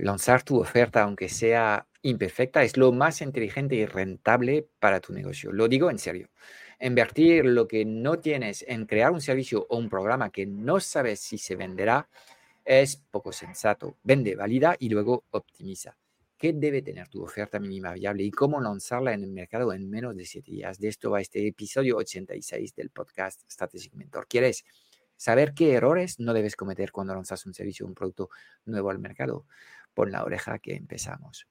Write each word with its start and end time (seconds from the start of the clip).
lanzar 0.00 0.42
tu 0.42 0.58
oferta, 0.60 1.02
aunque 1.02 1.28
sea 1.28 1.86
imperfecta, 2.02 2.62
es 2.62 2.76
lo 2.76 2.92
más 2.92 3.20
inteligente 3.20 3.76
y 3.76 3.86
rentable 3.86 4.68
para 4.78 5.00
tu 5.00 5.12
negocio. 5.12 5.52
Lo 5.52 5.68
digo 5.68 5.90
en 5.90 5.98
serio. 5.98 6.30
Invertir 6.80 7.44
lo 7.44 7.68
que 7.68 7.84
no 7.84 8.18
tienes 8.18 8.64
en 8.66 8.86
crear 8.86 9.10
un 9.10 9.20
servicio 9.20 9.66
o 9.68 9.76
un 9.76 9.90
programa 9.90 10.30
que 10.30 10.46
no 10.46 10.80
sabes 10.80 11.20
si 11.20 11.36
se 11.36 11.56
venderá 11.56 12.08
es 12.64 12.96
poco 13.10 13.32
sensato. 13.32 13.98
Vende, 14.02 14.34
valida 14.34 14.76
y 14.78 14.88
luego 14.88 15.24
optimiza. 15.30 15.96
¿Qué 16.38 16.54
debe 16.54 16.80
tener 16.80 17.06
tu 17.08 17.22
oferta 17.22 17.60
mínima 17.60 17.92
viable 17.92 18.22
y 18.22 18.30
cómo 18.30 18.62
lanzarla 18.62 19.12
en 19.12 19.24
el 19.24 19.30
mercado 19.30 19.74
en 19.74 19.90
menos 19.90 20.16
de 20.16 20.24
siete 20.24 20.50
días? 20.52 20.78
De 20.78 20.88
esto 20.88 21.10
va 21.10 21.20
este 21.20 21.46
episodio 21.46 21.98
86 21.98 22.74
del 22.74 22.88
podcast 22.88 23.42
Strategic 23.50 23.92
Mentor. 23.92 24.26
¿Quieres 24.26 24.64
saber 25.16 25.52
qué 25.52 25.74
errores 25.74 26.18
no 26.18 26.32
debes 26.32 26.56
cometer 26.56 26.92
cuando 26.92 27.14
lanzas 27.14 27.44
un 27.44 27.52
servicio 27.52 27.84
o 27.84 27.90
un 27.90 27.94
producto 27.94 28.30
nuevo 28.64 28.88
al 28.88 28.98
mercado? 28.98 29.44
Pon 29.94 30.10
la 30.12 30.24
oreja 30.24 30.58
que 30.58 30.74
empezamos. 30.74 31.46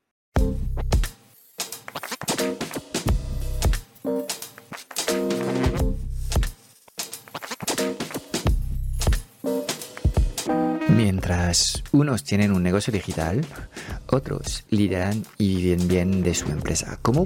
Mientras 10.90 11.84
unos 11.92 12.24
tienen 12.24 12.52
un 12.52 12.64
negocio 12.64 12.92
digital, 12.92 13.46
otros 14.08 14.66
lideran 14.70 15.24
y 15.38 15.56
viven 15.56 15.88
bien 15.88 16.24
de 16.24 16.34
su 16.34 16.48
empresa. 16.48 16.98
¿Cómo 17.02 17.26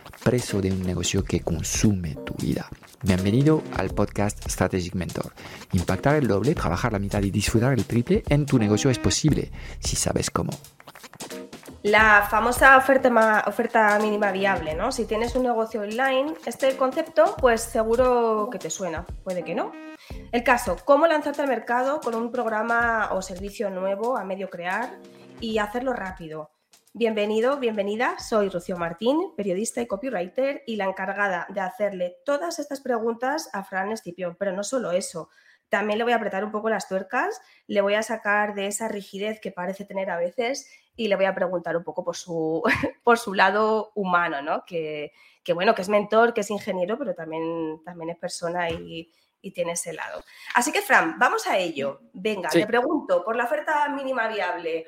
preso 0.21 0.61
de 0.61 0.71
un 0.71 0.83
negocio 0.83 1.23
que 1.23 1.41
consume 1.41 2.15
tu 2.25 2.33
vida. 2.35 2.67
Bienvenido 3.01 3.63
al 3.77 3.89
podcast 3.89 4.47
Strategic 4.47 4.93
Mentor. 4.93 5.33
Impactar 5.73 6.15
el 6.15 6.27
doble, 6.27 6.53
trabajar 6.53 6.93
la 6.93 6.99
mitad 6.99 7.21
y 7.23 7.31
disfrutar 7.31 7.73
el 7.73 7.85
triple 7.85 8.23
en 8.29 8.45
tu 8.45 8.59
negocio 8.59 8.89
es 8.89 8.99
posible 8.99 9.51
si 9.79 9.95
sabes 9.95 10.29
cómo. 10.29 10.51
La 11.83 12.27
famosa 12.29 12.77
oferta, 12.77 13.43
oferta 13.47 13.97
mínima 13.99 14.31
viable, 14.31 14.75
¿no? 14.75 14.91
Si 14.91 15.05
tienes 15.05 15.35
un 15.35 15.43
negocio 15.43 15.81
online, 15.81 16.35
este 16.45 16.77
concepto 16.77 17.35
pues 17.39 17.61
seguro 17.61 18.49
que 18.51 18.59
te 18.59 18.69
suena, 18.69 19.03
puede 19.23 19.43
que 19.43 19.55
no. 19.55 19.71
El 20.31 20.43
caso, 20.43 20.77
cómo 20.85 21.07
lanzarte 21.07 21.41
al 21.41 21.47
mercado 21.47 21.99
con 21.99 22.13
un 22.13 22.31
programa 22.31 23.09
o 23.13 23.23
servicio 23.23 23.71
nuevo 23.71 24.15
a 24.15 24.23
medio 24.23 24.49
crear 24.51 24.99
y 25.39 25.57
hacerlo 25.57 25.93
rápido 25.93 26.51
Bienvenido, 26.93 27.57
bienvenida. 27.57 28.19
Soy 28.19 28.49
Rocío 28.49 28.75
Martín, 28.75 29.33
periodista 29.37 29.79
y 29.79 29.87
copywriter 29.87 30.61
y 30.67 30.75
la 30.75 30.83
encargada 30.83 31.47
de 31.47 31.61
hacerle 31.61 32.17
todas 32.25 32.59
estas 32.59 32.81
preguntas 32.81 33.49
a 33.53 33.63
Fran 33.63 33.93
Escipión. 33.93 34.35
Pero 34.37 34.51
no 34.51 34.61
solo 34.61 34.91
eso, 34.91 35.29
también 35.69 35.97
le 35.97 36.03
voy 36.03 36.11
a 36.11 36.17
apretar 36.17 36.43
un 36.43 36.51
poco 36.51 36.69
las 36.69 36.89
tuercas, 36.89 37.39
le 37.65 37.79
voy 37.79 37.93
a 37.93 38.03
sacar 38.03 38.55
de 38.55 38.67
esa 38.67 38.89
rigidez 38.89 39.39
que 39.39 39.53
parece 39.53 39.85
tener 39.85 40.09
a 40.09 40.17
veces 40.17 40.69
y 40.97 41.07
le 41.07 41.15
voy 41.15 41.23
a 41.23 41.33
preguntar 41.33 41.77
un 41.77 41.85
poco 41.85 42.03
por 42.03 42.17
su, 42.17 42.61
por 43.05 43.17
su 43.17 43.33
lado 43.33 43.93
humano, 43.95 44.41
¿no? 44.41 44.65
Que, 44.65 45.13
bueno, 45.53 45.73
que 45.73 45.83
es 45.83 45.89
mentor, 45.89 46.33
que 46.33 46.41
es 46.41 46.51
ingeniero, 46.51 46.97
pero 46.97 47.15
también, 47.15 47.81
también 47.85 48.09
es 48.09 48.17
persona 48.17 48.69
y, 48.69 49.09
tiene 49.55 49.71
ese 49.71 49.91
lado. 49.93 50.23
Así 50.53 50.71
que, 50.71 50.81
Fran, 50.81 51.17
vamos 51.17 51.47
a 51.47 51.57
ello. 51.57 52.01
Venga, 52.13 52.49
te 52.49 52.67
pregunto, 52.67 53.23
por 53.23 53.35
la 53.35 53.45
oferta 53.45 53.89
mínima 53.89 54.27
viable. 54.27 54.87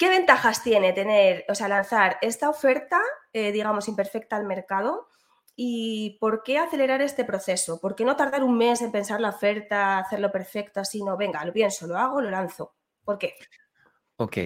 ¿Qué 0.00 0.08
ventajas 0.08 0.62
tiene 0.62 0.94
tener, 0.94 1.44
o 1.50 1.54
sea, 1.54 1.68
lanzar 1.68 2.16
esta 2.22 2.48
oferta, 2.48 2.98
eh, 3.34 3.52
digamos, 3.52 3.86
imperfecta 3.86 4.34
al 4.34 4.46
mercado? 4.46 5.08
¿Y 5.54 6.16
por 6.18 6.42
qué 6.42 6.56
acelerar 6.56 7.02
este 7.02 7.26
proceso? 7.26 7.78
¿Por 7.78 7.94
qué 7.94 8.06
no 8.06 8.16
tardar 8.16 8.42
un 8.42 8.56
mes 8.56 8.80
en 8.80 8.92
pensar 8.92 9.20
la 9.20 9.28
oferta, 9.28 9.98
hacerlo 9.98 10.32
perfecto, 10.32 10.86
sino, 10.86 11.18
venga, 11.18 11.44
lo 11.44 11.52
pienso, 11.52 11.86
lo 11.86 11.98
hago, 11.98 12.22
lo 12.22 12.30
lanzo? 12.30 12.74
¿Por 13.04 13.18
qué? 13.18 13.34
Ok, 14.16 14.38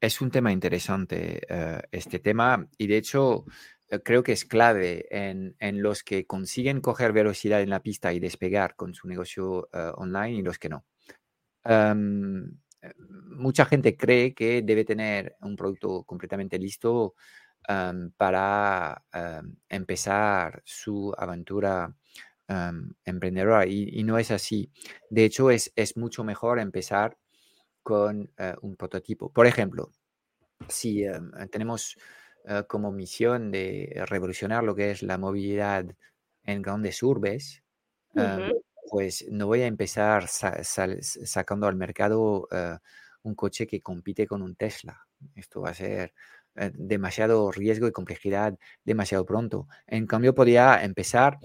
es 0.00 0.20
un 0.20 0.30
tema 0.30 0.52
interesante 0.52 1.40
eh, 1.48 1.82
este 1.90 2.20
tema 2.20 2.64
y 2.78 2.86
de 2.86 2.98
hecho 2.98 3.44
eh, 3.88 3.98
creo 3.98 4.22
que 4.22 4.30
es 4.30 4.44
clave 4.44 5.08
en, 5.10 5.82
los 5.82 6.04
que 6.04 6.24
consiguen 6.24 6.80
coger 6.80 7.12
velocidad 7.12 7.62
en 7.62 7.70
la 7.70 7.82
pista 7.82 8.12
y 8.12 8.20
despegar 8.20 8.76
con 8.76 8.94
su 8.94 9.08
negocio 9.08 9.68
online 9.96 10.38
y 10.38 10.42
los 10.42 10.60
que 10.60 10.68
no 10.68 10.84
mucha 12.98 13.64
gente 13.64 13.96
cree 13.96 14.34
que 14.34 14.62
debe 14.62 14.84
tener 14.84 15.36
un 15.40 15.56
producto 15.56 16.04
completamente 16.04 16.58
listo 16.58 17.14
para 18.16 19.04
empezar 19.68 20.62
su 20.64 21.14
aventura 21.16 21.94
emprendedora 23.04 23.66
y, 23.66 24.02
no 24.02 24.18
es 24.18 24.30
así. 24.30 24.70
De 25.10 25.24
hecho, 25.24 25.50
es, 25.50 25.72
es 25.76 25.96
mucho 25.96 26.24
mejor 26.24 26.58
empezar 26.58 27.16
con 27.82 28.30
eh, 28.38 28.54
un 28.62 28.76
prototipo. 28.76 29.32
Por 29.32 29.46
ejemplo, 29.46 29.90
si 30.68 31.04
tenemos 31.50 31.96
eh, 32.44 32.64
como 32.68 32.92
misión 32.92 33.50
de 33.50 34.04
revolucionar 34.06 34.64
lo 34.64 34.74
que 34.74 34.90
es 34.90 35.02
la 35.02 35.18
movilidad 35.18 35.86
en 36.44 36.62
grandes 36.62 37.02
urbes, 37.02 37.62
pues 38.90 39.26
no 39.30 39.46
voy 39.46 39.62
a 39.62 39.66
empezar 39.66 40.26
sacando 40.28 41.66
al 41.66 41.76
mercado 41.76 42.48
eh, 42.50 42.76
un 43.22 43.34
coche 43.34 43.66
que 43.66 43.80
compite 43.80 44.26
con 44.26 44.42
un 44.42 44.56
Tesla. 44.56 45.06
Esto 45.34 45.60
va 45.62 45.70
a 45.70 45.74
ser 45.74 46.12
eh, 46.56 46.70
demasiado 46.74 47.50
riesgo 47.50 47.86
y 47.86 47.92
complejidad 47.92 48.58
demasiado 48.84 49.24
pronto. 49.24 49.68
En 49.86 50.06
cambio, 50.06 50.34
podría 50.34 50.82
empezar 50.84 51.38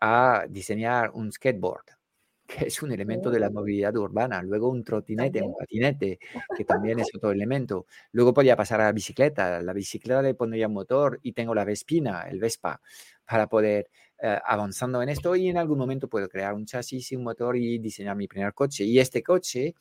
a 0.00 0.46
diseñar 0.48 1.10
un 1.14 1.32
skateboard, 1.32 1.84
que 2.46 2.66
es 2.66 2.82
un 2.82 2.92
elemento 2.92 3.30
de 3.30 3.40
la 3.40 3.48
oh. 3.48 3.52
movilidad 3.52 3.96
urbana. 3.96 4.42
Luego 4.42 4.68
un 4.68 4.84
trotinete, 4.84 5.42
un 5.42 5.56
patinete, 5.56 6.18
que 6.56 6.64
también 6.64 7.00
es 7.00 7.08
otro 7.16 7.30
elemento. 7.32 7.86
Luego 8.12 8.34
podría 8.34 8.56
pasar 8.56 8.80
a 8.80 8.84
la 8.84 8.92
bicicleta. 8.92 9.60
La 9.62 9.72
bicicleta 9.72 10.22
le 10.22 10.34
pondría 10.34 10.68
un 10.68 10.74
motor 10.74 11.18
y 11.22 11.32
tengo 11.32 11.54
la 11.54 11.64
Vespina, 11.64 12.22
el 12.28 12.38
Vespa, 12.38 12.80
para 13.24 13.48
poder 13.48 13.90
eh, 14.24 14.38
avanzando 14.44 15.02
en 15.02 15.08
esto 15.08 15.34
y 15.34 15.48
en 15.48 15.58
algún 15.58 15.78
momento 15.78 16.06
puedo 16.06 16.28
crear 16.28 16.54
un 16.54 16.64
chasis 16.64 17.10
y 17.10 17.16
un 17.16 17.24
motor 17.24 17.56
y 17.56 17.78
diseñar 17.78 18.14
mi 18.14 18.28
primer 18.28 18.54
coche. 18.54 18.84
Y 18.84 19.00
este 19.00 19.20
coche, 19.20 19.74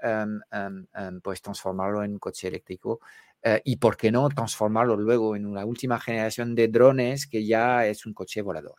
em, 0.00 0.40
em, 0.52 0.86
em, 0.94 1.20
pues 1.20 1.42
transformarlo 1.42 2.04
en 2.04 2.12
un 2.12 2.18
coche 2.20 2.46
eléctrico 2.46 3.00
eh, 3.42 3.60
y, 3.64 3.74
¿por 3.76 3.96
qué 3.96 4.12
no, 4.12 4.28
transformarlo 4.28 4.96
luego 4.96 5.34
en 5.34 5.46
una 5.46 5.64
última 5.64 5.98
generación 5.98 6.54
de 6.54 6.68
drones 6.68 7.26
que 7.26 7.44
ya 7.44 7.86
es 7.86 8.06
un 8.06 8.14
coche 8.14 8.40
volador? 8.40 8.76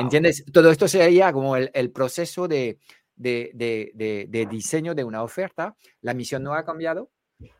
¿Entiendes? 0.00 0.44
Todo 0.52 0.72
esto 0.72 0.88
sería 0.88 1.32
como 1.32 1.54
el, 1.54 1.70
el 1.72 1.92
proceso 1.92 2.48
de, 2.48 2.80
de, 3.14 3.52
de, 3.54 4.26
de, 4.28 4.46
diseño 4.46 4.96
de 4.96 5.04
una 5.04 5.22
oferta. 5.22 5.76
La 6.00 6.12
misión 6.12 6.42
no 6.42 6.54
ha 6.54 6.64
cambiado, 6.64 7.12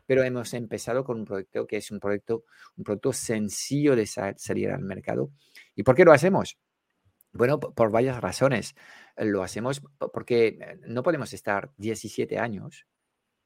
pero 0.05 0.23
hemos 0.23 0.53
empezado 0.53 1.05
con 1.05 1.19
un 1.19 1.25
proyecto 1.25 1.65
que 1.65 1.77
es 1.77 1.89
un 1.89 2.01
proyecto, 2.01 2.43
un 2.75 2.83
producto 2.83 3.13
sencillo 3.13 3.95
de 3.95 4.05
salir 4.07 4.71
al 4.71 4.81
mercado 4.81 5.31
¿Y 5.77 5.83
por 5.83 5.95
qué 5.95 6.03
lo 6.03 6.11
hacemos? 6.11 6.57
Bueno, 7.31 7.59
por 7.59 7.91
varias 7.91 8.19
razones. 8.19 8.75
Lo 9.15 9.43
hacemos 9.43 9.81
porque 10.11 10.47
eh, 10.47 10.79
no 10.87 11.03
podemos 11.03 11.31
estar 11.33 11.71
17 11.77 12.39
años 12.39 12.87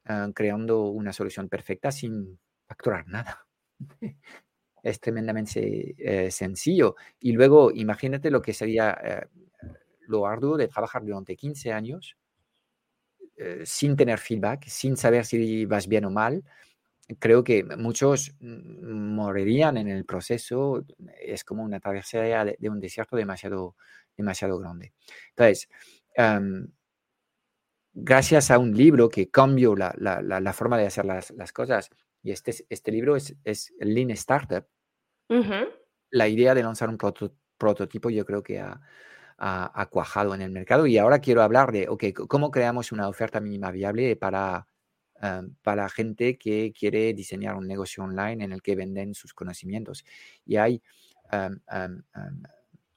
ah, 0.05 0.29
creando 0.33 0.83
una 0.85 1.11
solución 1.11 1.49
perfecta 1.49 1.91
sin 1.91 2.39
facturar 2.67 3.05
nada. 3.07 3.45
es 4.83 4.99
tremendamente 5.01 5.93
eh, 5.97 6.31
sencillo. 6.31 6.95
Y 7.19 7.33
luego, 7.33 7.69
imagínate 7.69 8.31
lo 8.31 8.41
que 8.41 8.53
sería 8.53 8.97
eh, 9.03 9.27
lo 10.07 10.25
arduo 10.25 10.55
de 10.55 10.69
trabajar 10.69 11.03
durante 11.03 11.35
15 11.35 11.73
años 11.73 12.17
sin 13.63 13.95
tener 13.95 14.19
feedback, 14.19 14.67
sin 14.67 14.95
saber 14.95 15.25
si 15.25 15.65
vas 15.65 15.87
bien 15.87 16.05
o 16.05 16.11
mal, 16.11 16.43
creo 17.19 17.43
que 17.43 17.63
muchos 17.63 18.33
mm, 18.39 19.15
morirían 19.15 19.77
en 19.77 19.87
el 19.87 20.05
proceso. 20.05 20.85
Es 21.19 21.43
como 21.43 21.63
una 21.63 21.79
travesía 21.79 22.45
de, 22.45 22.69
un 22.69 22.79
desierto 22.79 23.15
demasiado, 23.15 23.75
demasiado 24.17 24.57
grande. 24.59 24.93
Entonces, 25.29 25.69
gracias 27.93 28.51
a 28.51 28.57
un 28.57 28.75
libro 28.75 29.09
que 29.09 29.29
cambió 29.29 29.75
la, 29.75 29.93
la, 29.97 30.53
forma 30.53 30.77
de 30.77 30.87
hacer 30.87 31.05
las, 31.05 31.31
las, 31.31 31.51
cosas, 31.51 31.89
y 32.23 32.31
este, 32.31 32.53
este 32.69 32.91
libro 32.91 33.15
es, 33.15 33.35
es 33.43 33.73
Lean 33.79 34.11
Startup, 34.11 34.65
la 36.09 36.27
idea 36.27 36.53
de 36.53 36.63
lanzar 36.63 36.89
un 36.89 36.97
prototipo 37.57 38.09
yo 38.09 38.25
creo 38.25 38.43
que 38.43 38.59
ha, 38.59 38.81
ha, 39.37 39.85
cuajado 39.89 40.35
en 40.35 40.41
el 40.41 40.51
mercado. 40.51 40.85
Y 40.85 40.97
ahora 40.97 41.19
quiero 41.19 41.41
hablar 41.41 41.71
de, 41.71 41.87
ok, 41.89 42.05
¿cómo 42.27 42.51
creamos 42.51 42.91
una 42.91 43.07
oferta 43.07 43.39
mínima 43.39 43.71
viable 43.71 44.15
para 44.15 44.67
para 45.61 45.87
gente 45.89 46.37
que 46.37 46.73
quiere 46.77 47.13
diseñar 47.13 47.55
un 47.55 47.67
negocio 47.67 48.03
online 48.03 48.43
en 48.43 48.51
el 48.51 48.61
que 48.61 48.75
venden 48.75 49.13
sus 49.13 49.33
conocimientos. 49.33 50.03
Y 50.45 50.55
hay 50.55 50.81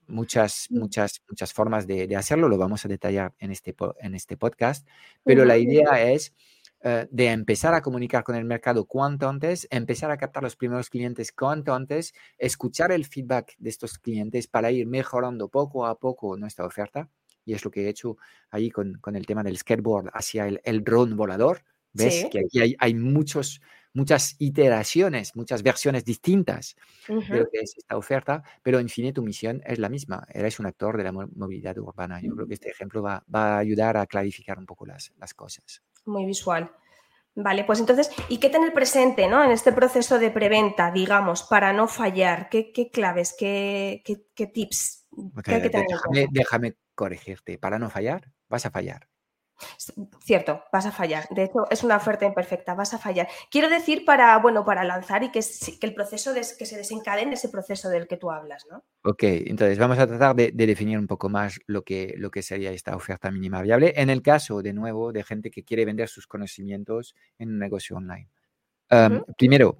muchas, 0.06 0.66
mm. 0.70 0.78
muchas, 0.78 1.22
muchas 1.28 1.52
formas 1.52 1.86
de, 1.86 2.14
hacerlo, 2.16 2.48
lo 2.48 2.58
vamos 2.58 2.84
a 2.84 2.88
detallar 2.88 3.34
en 3.38 3.50
este, 3.50 3.74
en 4.00 4.14
este 4.14 4.36
podcast, 4.36 4.86
pero 5.24 5.44
la 5.44 5.56
idea 5.56 6.10
es 6.10 6.34
eh, 6.80 7.08
de 7.10 7.28
empezar 7.28 7.74
a 7.74 7.82
comunicar 7.82 8.24
con 8.24 8.36
el 8.36 8.44
mercado 8.44 8.84
cuanto 8.84 9.28
antes, 9.28 9.66
empezar 9.70 10.10
a 10.10 10.16
captar 10.16 10.42
los 10.42 10.56
primeros 10.56 10.90
clientes 10.90 11.32
cuanto 11.32 11.74
antes, 11.74 12.12
escuchar 12.38 12.92
el 12.92 13.06
feedback 13.06 13.54
de 13.58 13.70
estos 13.70 13.98
clientes 13.98 14.48
para 14.48 14.70
ir 14.70 14.86
mejorando 14.86 15.48
poco 15.48 15.86
a 15.86 15.98
poco 15.98 16.36
nuestra 16.36 16.66
oferta. 16.66 17.08
Y 17.46 17.52
es 17.52 17.64
lo 17.64 17.70
que 17.70 17.84
he 17.84 17.88
hecho 17.88 18.16
ahí 18.50 18.70
con, 18.70 19.00
el 19.14 19.26
tema 19.26 19.42
del 19.42 19.58
skateboard 19.58 20.10
hacia 20.14 20.46
el, 20.46 20.60
el 20.64 20.82
drone 20.82 21.14
volador. 21.14 21.62
¿Ves? 21.94 22.26
Que 22.30 22.40
aquí 22.40 22.60
hay, 22.60 22.76
hay 22.78 22.94
muchos, 22.94 23.60
muchas 23.94 24.34
iteraciones, 24.38 25.34
muchas 25.36 25.62
versiones 25.62 26.04
distintas 26.04 26.76
de 27.08 27.38
lo 27.38 27.48
que 27.48 27.60
es 27.60 27.76
esta 27.78 27.96
oferta, 27.96 28.42
pero 28.62 28.78
en 28.78 28.88
fin, 28.88 29.12
tu 29.14 29.22
misión 29.22 29.62
es 29.64 29.78
la 29.78 29.88
misma. 29.88 30.26
Eres 30.30 30.58
un 30.58 30.66
actor 30.66 30.96
de 30.96 31.04
la 31.04 31.12
movilidad 31.12 31.78
urbana. 31.78 32.20
Yo 32.20 32.34
creo 32.34 32.46
que 32.46 32.54
este 32.54 32.70
ejemplo 32.70 33.02
va, 33.02 33.24
va 33.32 33.54
a 33.54 33.58
ayudar 33.58 33.96
a 33.96 34.06
clarificar 34.06 34.58
un 34.58 34.66
poco 34.66 34.84
las, 34.84 35.12
las, 35.18 35.32
cosas. 35.32 35.82
Muy 36.04 36.26
visual. 36.26 36.70
Vale, 37.36 37.64
pues 37.64 37.80
entonces, 37.80 38.10
¿y 38.28 38.38
qué 38.38 38.48
tener 38.48 38.72
presente 38.72 39.26
¿no? 39.26 39.42
en 39.42 39.50
este 39.50 39.72
proceso 39.72 40.18
de 40.18 40.30
preventa, 40.30 40.92
digamos, 40.92 41.42
para 41.42 41.72
no 41.72 41.88
fallar? 41.88 42.48
¿Qué, 42.48 42.72
qué 42.72 42.90
claves, 42.90 43.34
qué, 43.36 44.02
qué, 44.04 44.46
tips? 44.46 45.06
hay 45.46 45.62
que 45.62 45.70
tener 45.70 45.86
déjame, 45.88 46.28
déjame 46.30 46.76
corregirte. 46.94 47.58
Para 47.58 47.78
no 47.78 47.90
fallar, 47.90 48.30
vas 48.48 48.66
a 48.66 48.70
fallar. 48.70 49.08
Cierto, 50.20 50.62
vas 50.72 50.86
a 50.86 50.92
fallar. 50.92 51.26
De 51.30 51.44
hecho, 51.44 51.66
es 51.70 51.84
una 51.84 51.96
oferta 51.96 52.26
imperfecta, 52.26 52.74
vas 52.74 52.94
a 52.94 52.98
fallar. 52.98 53.28
Quiero 53.50 53.68
decir 53.68 54.04
para, 54.04 54.36
bueno, 54.38 54.64
para 54.64 54.84
lanzar 54.84 55.22
y 55.22 55.30
que, 55.30 55.40
que 55.80 55.86
el 55.86 55.94
proceso 55.94 56.32
de, 56.32 56.40
que 56.58 56.66
se 56.66 56.76
desencadene 56.76 57.34
ese 57.34 57.48
proceso 57.48 57.88
del 57.88 58.06
que 58.06 58.16
tú 58.16 58.30
hablas, 58.30 58.66
¿no? 58.70 58.84
Ok, 59.02 59.22
entonces 59.22 59.78
vamos 59.78 59.98
a 59.98 60.06
tratar 60.06 60.34
de, 60.34 60.52
definir 60.52 60.98
un 60.98 61.06
poco 61.06 61.28
más 61.28 61.60
lo 61.66 61.82
que, 61.82 62.14
lo 62.16 62.30
que 62.30 62.42
sería 62.42 62.72
esta 62.72 62.96
oferta 62.96 63.30
mínima 63.30 63.62
viable 63.62 63.92
en 63.96 64.10
el 64.10 64.22
caso, 64.22 64.62
de 64.62 64.72
nuevo, 64.72 65.12
de 65.12 65.22
gente 65.22 65.50
que 65.50 65.64
quiere 65.64 65.84
vender 65.84 66.08
sus 66.08 66.26
conocimientos 66.26 67.14
en 67.38 67.50
un 67.50 67.58
negocio 67.58 67.96
online. 67.96 68.28
Primero, 69.36 69.78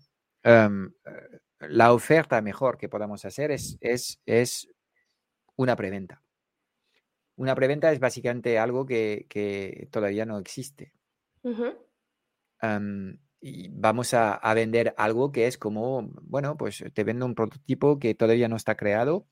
la 1.61 1.93
oferta 1.93 2.41
mejor 2.43 2.79
que 2.79 2.88
podamos 2.88 3.25
hacer 3.25 3.50
es, 3.50 3.77
es, 3.81 4.20
es 4.27 4.69
una 5.56 5.77
preventa. 5.77 6.24
Una 7.37 7.55
preventa 7.55 7.93
es 7.93 7.99
básicamente 7.99 8.59
algo 8.59 8.87
que, 8.87 9.89
todavía 9.91 10.25
no 10.25 10.39
existe. 10.39 10.93
y 13.41 13.69
vamos 13.69 14.15
a, 14.15 14.55
vender 14.55 14.95
algo 14.97 15.33
que 15.33 15.47
es 15.47 15.59
como, 15.59 16.11
bueno, 16.23 16.57
pues 16.57 16.85
te 16.93 17.05
vendo 17.05 17.27
un 17.27 17.35
prototipo 17.35 17.99
que 17.99 18.15
todavía 18.15 18.49
no 18.49 18.57
está 18.57 18.77
creado, 18.77 19.27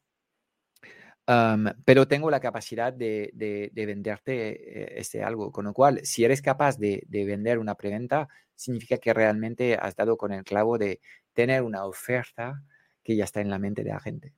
pero 1.84 2.08
tengo 2.08 2.30
la 2.30 2.40
capacidad 2.40 2.92
de, 2.92 3.70
venderte 3.72 5.00
este 5.00 5.22
algo. 5.22 5.52
Con 5.52 5.66
lo 5.66 5.72
cual, 5.72 6.00
si 6.04 6.24
eres 6.24 6.42
capaz 6.42 6.78
de, 6.78 7.06
vender 7.10 7.58
una 7.58 7.74
preventa, 7.74 8.28
significa 8.54 8.98
que 8.98 9.14
realmente 9.14 9.76
has 9.76 9.96
dado 9.96 10.16
con 10.16 10.32
el 10.32 10.44
clavo 10.44 10.78
de 10.78 11.00
tener 11.32 11.62
una 11.62 11.84
oferta 11.84 12.62
que 13.02 13.16
ya 13.16 13.24
está 13.24 13.40
en 13.40 13.50
la 13.50 13.58
mente 13.58 13.82
de 13.82 13.90
la 13.90 14.00
gente. 14.00 14.34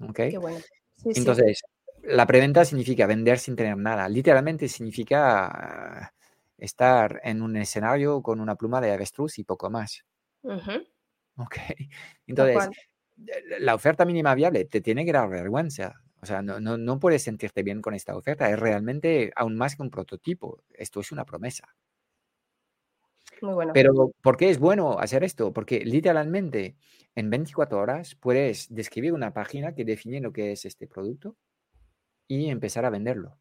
¿Ok? 0.00 0.16
Qué 0.30 0.38
bueno. 0.38 0.60
Entonces, 1.04 1.62
la 2.02 2.26
preventa 2.26 2.64
significa 2.64 3.06
vender 3.06 3.38
sin 3.38 3.56
tener 3.56 3.76
nada. 3.76 4.08
Literalmente 4.08 4.68
significa 4.68 6.12
estar 6.58 7.20
en 7.24 7.42
un 7.42 7.56
escenario 7.56 8.22
con 8.22 8.40
una 8.40 8.56
pluma 8.56 8.80
de 8.80 8.92
avestruz 8.92 9.38
y 9.38 9.44
poco 9.44 9.70
más. 9.70 10.04
Ok. 11.36 11.56
Entonces, 12.26 12.70
la 13.60 13.74
oferta 13.74 14.04
mínima 14.04 14.34
viable 14.34 14.64
te 14.64 14.80
tiene 14.80 15.04
que 15.04 15.12
dar 15.12 15.28
vergüenza. 15.28 15.94
O 16.20 16.26
sea, 16.26 16.40
no, 16.40 16.60
no, 16.60 17.00
puedes 17.00 17.22
sentirte 17.22 17.64
bien 17.64 17.82
con 17.82 17.94
esta 17.94 18.16
oferta. 18.16 18.48
Es 18.48 18.58
realmente 18.58 19.32
aún 19.34 19.56
más 19.56 19.74
que 19.74 19.82
un 19.82 19.90
prototipo. 19.90 20.62
Esto 20.70 21.00
es 21.00 21.10
una 21.10 21.24
promesa. 21.24 21.74
Muy 23.40 23.54
bueno. 23.54 23.72
Pero, 23.72 24.12
¿por 24.22 24.36
qué 24.36 24.50
es 24.50 24.60
bueno 24.60 25.00
hacer 25.00 25.24
esto? 25.24 25.52
Porque 25.52 25.84
literalmente 25.84 26.76
en 27.16 27.28
24 27.28 27.76
horas 27.76 28.14
puedes 28.14 28.72
describir 28.72 29.12
una 29.12 29.32
página 29.32 29.74
que 29.74 29.84
define 29.84 30.20
lo 30.20 30.32
que 30.32 30.52
es 30.52 30.64
este 30.64 30.86
producto, 30.86 31.36
y 32.28 32.50
empezar 32.50 32.84
a 32.84 32.90
venderlo. 32.90 33.38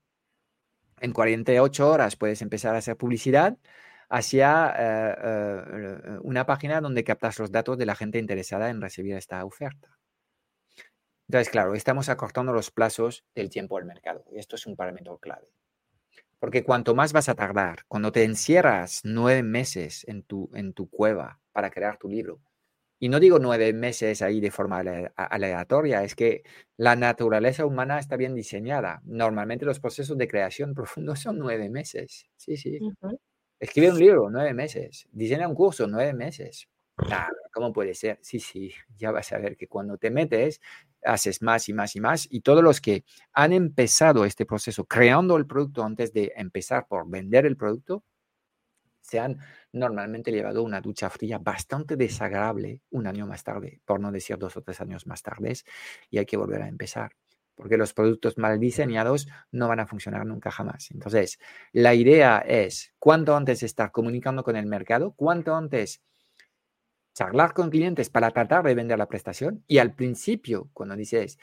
En 1.00 1.14
48 1.14 1.90
horas 1.90 2.16
puedes 2.16 2.42
empezar 2.42 2.76
a 2.76 2.80
hacer 2.80 2.96
publicidad 2.96 3.58
hacia 4.10 4.74
eh, 4.78 5.16
eh, 5.24 6.20
una 6.22 6.46
página 6.46 6.82
donde 6.82 7.04
captas 7.04 7.40
los 7.40 7.52
datos 7.52 7.78
de 7.78 7.86
la 7.86 7.96
gente 7.96 8.20
interesada 8.20 8.70
en 8.70 8.82
recibir 8.82 9.16
esta 9.16 9.44
oferta. 9.46 9.98
Entonces, 11.28 11.50
claro, 11.50 11.76
estamos 11.76 12.10
acortando 12.10 12.52
los 12.52 12.72
plazos 12.72 13.24
del 13.34 13.50
tiempo 13.50 13.78
del 13.78 13.86
mercado 13.86 14.26
y 14.32 14.38
esto 14.38 14.58
es 14.58 14.68
un 14.68 14.76
parámetro 14.76 15.18
clave. 15.18 15.48
Porque 16.40 16.64
cuanto 16.64 16.94
más 16.94 17.14
vas 17.14 17.30
a 17.30 17.36
tardar, 17.36 17.86
cuando 17.88 18.12
te 18.12 18.24
encierras 18.24 19.02
nueve 19.06 19.42
meses 19.42 20.04
en 20.08 20.24
tu, 20.24 20.50
en 20.54 20.74
tu 20.74 20.90
cueva 20.90 21.40
para 21.54 21.70
crear 21.70 21.98
tu 21.98 22.10
libro, 22.10 22.42
y 23.02 23.10
no 23.10 23.20
digo 23.20 23.40
nueve 23.40 23.74
meses 23.74 24.22
ahí 24.22 24.40
de 24.40 24.52
forma 24.52 24.84
aleatoria, 25.16 26.04
es 26.04 26.14
que 26.14 26.44
la 26.78 26.96
naturaleza 26.96 27.66
humana 27.66 27.98
está 27.98 28.16
bien 28.16 28.36
diseñada. 28.36 29.02
Normalmente 29.06 29.66
los 29.66 29.80
procesos 29.80 30.20
de 30.20 30.28
creación 30.28 30.76
profundo 30.76 31.16
son 31.16 31.40
nueve 31.40 31.68
meses. 31.68 32.28
Sí, 32.38 32.58
sí. 32.58 32.78
Escribe 33.60 33.90
un 33.90 33.98
libro, 33.98 34.30
nueve 34.30 34.54
meses. 34.54 35.08
Diseña 35.12 35.48
un 35.48 35.56
curso, 35.56 35.88
nueve 35.88 36.14
meses. 36.14 36.70
¿Cómo 37.52 37.74
puede 37.74 37.96
ser? 37.96 38.20
Sí, 38.22 38.40
sí, 38.40 38.72
ya 38.98 39.10
vas 39.10 39.32
a 39.34 39.40
ver 39.40 39.58
que 39.58 39.68
cuando 39.68 39.98
te 39.98 40.12
metes, 40.12 40.62
haces 41.04 41.42
más 41.42 41.70
y 41.70 41.74
más 41.74 41.96
y 41.96 42.02
más. 42.02 42.28
Y 42.30 42.42
todos 42.42 42.64
los 42.64 42.82
que 42.82 43.04
han 43.34 43.52
empezado 43.52 44.26
este 44.26 44.46
proceso 44.46 44.86
creando 44.86 45.38
el 45.38 45.48
producto 45.48 45.84
antes 45.84 46.14
de 46.14 46.34
empezar 46.36 46.88
por 46.88 47.10
vender 47.10 47.48
el 47.48 47.58
producto, 47.58 48.04
se 49.12 49.20
han 49.20 49.40
normalmente 49.74 50.32
llevado 50.32 50.64
una 50.64 50.80
ducha 50.80 51.10
fría 51.10 51.38
bastante 51.38 51.98
desagradable 51.98 52.80
un 52.92 53.08
año 53.08 53.28
más 53.28 53.44
tarde, 53.44 53.82
por 53.84 54.00
no 54.00 54.10
decir 54.10 54.38
dos 54.38 54.56
o 54.56 54.62
tres 54.62 54.80
años 54.80 55.06
más 55.06 55.22
tarde, 55.22 55.54
y 56.10 56.18
hay 56.18 56.26
que 56.26 56.38
volver 56.38 56.62
a 56.62 56.70
empezar, 56.70 57.12
porque 57.56 57.76
los 57.76 57.94
productos 57.94 58.38
mal 58.38 58.58
diseñados 58.58 59.28
no 59.52 59.68
van 59.68 59.82
a 59.82 59.86
funcionar 59.86 60.26
nunca 60.26 60.50
jamás. 60.50 60.92
Entonces, 60.92 61.40
la 61.74 61.94
idea 61.94 62.38
es 62.40 62.94
cuanto 63.00 63.36
antes 63.36 63.64
estar 63.64 63.92
comunicando 63.92 64.46
con 64.46 64.56
el 64.56 64.66
mercado, 64.66 65.12
cuanto 65.12 65.58
antes 65.58 66.02
charlar 67.14 67.54
con 67.54 67.70
clientes 67.70 68.10
para 68.10 68.32
tratar 68.32 68.64
de 68.64 68.76
vender 68.76 68.98
la 68.98 69.10
prestación 69.10 69.66
y 69.68 69.80
al 69.80 69.94
principio, 69.94 70.70
cuando 70.72 70.96
dices, 70.96 71.38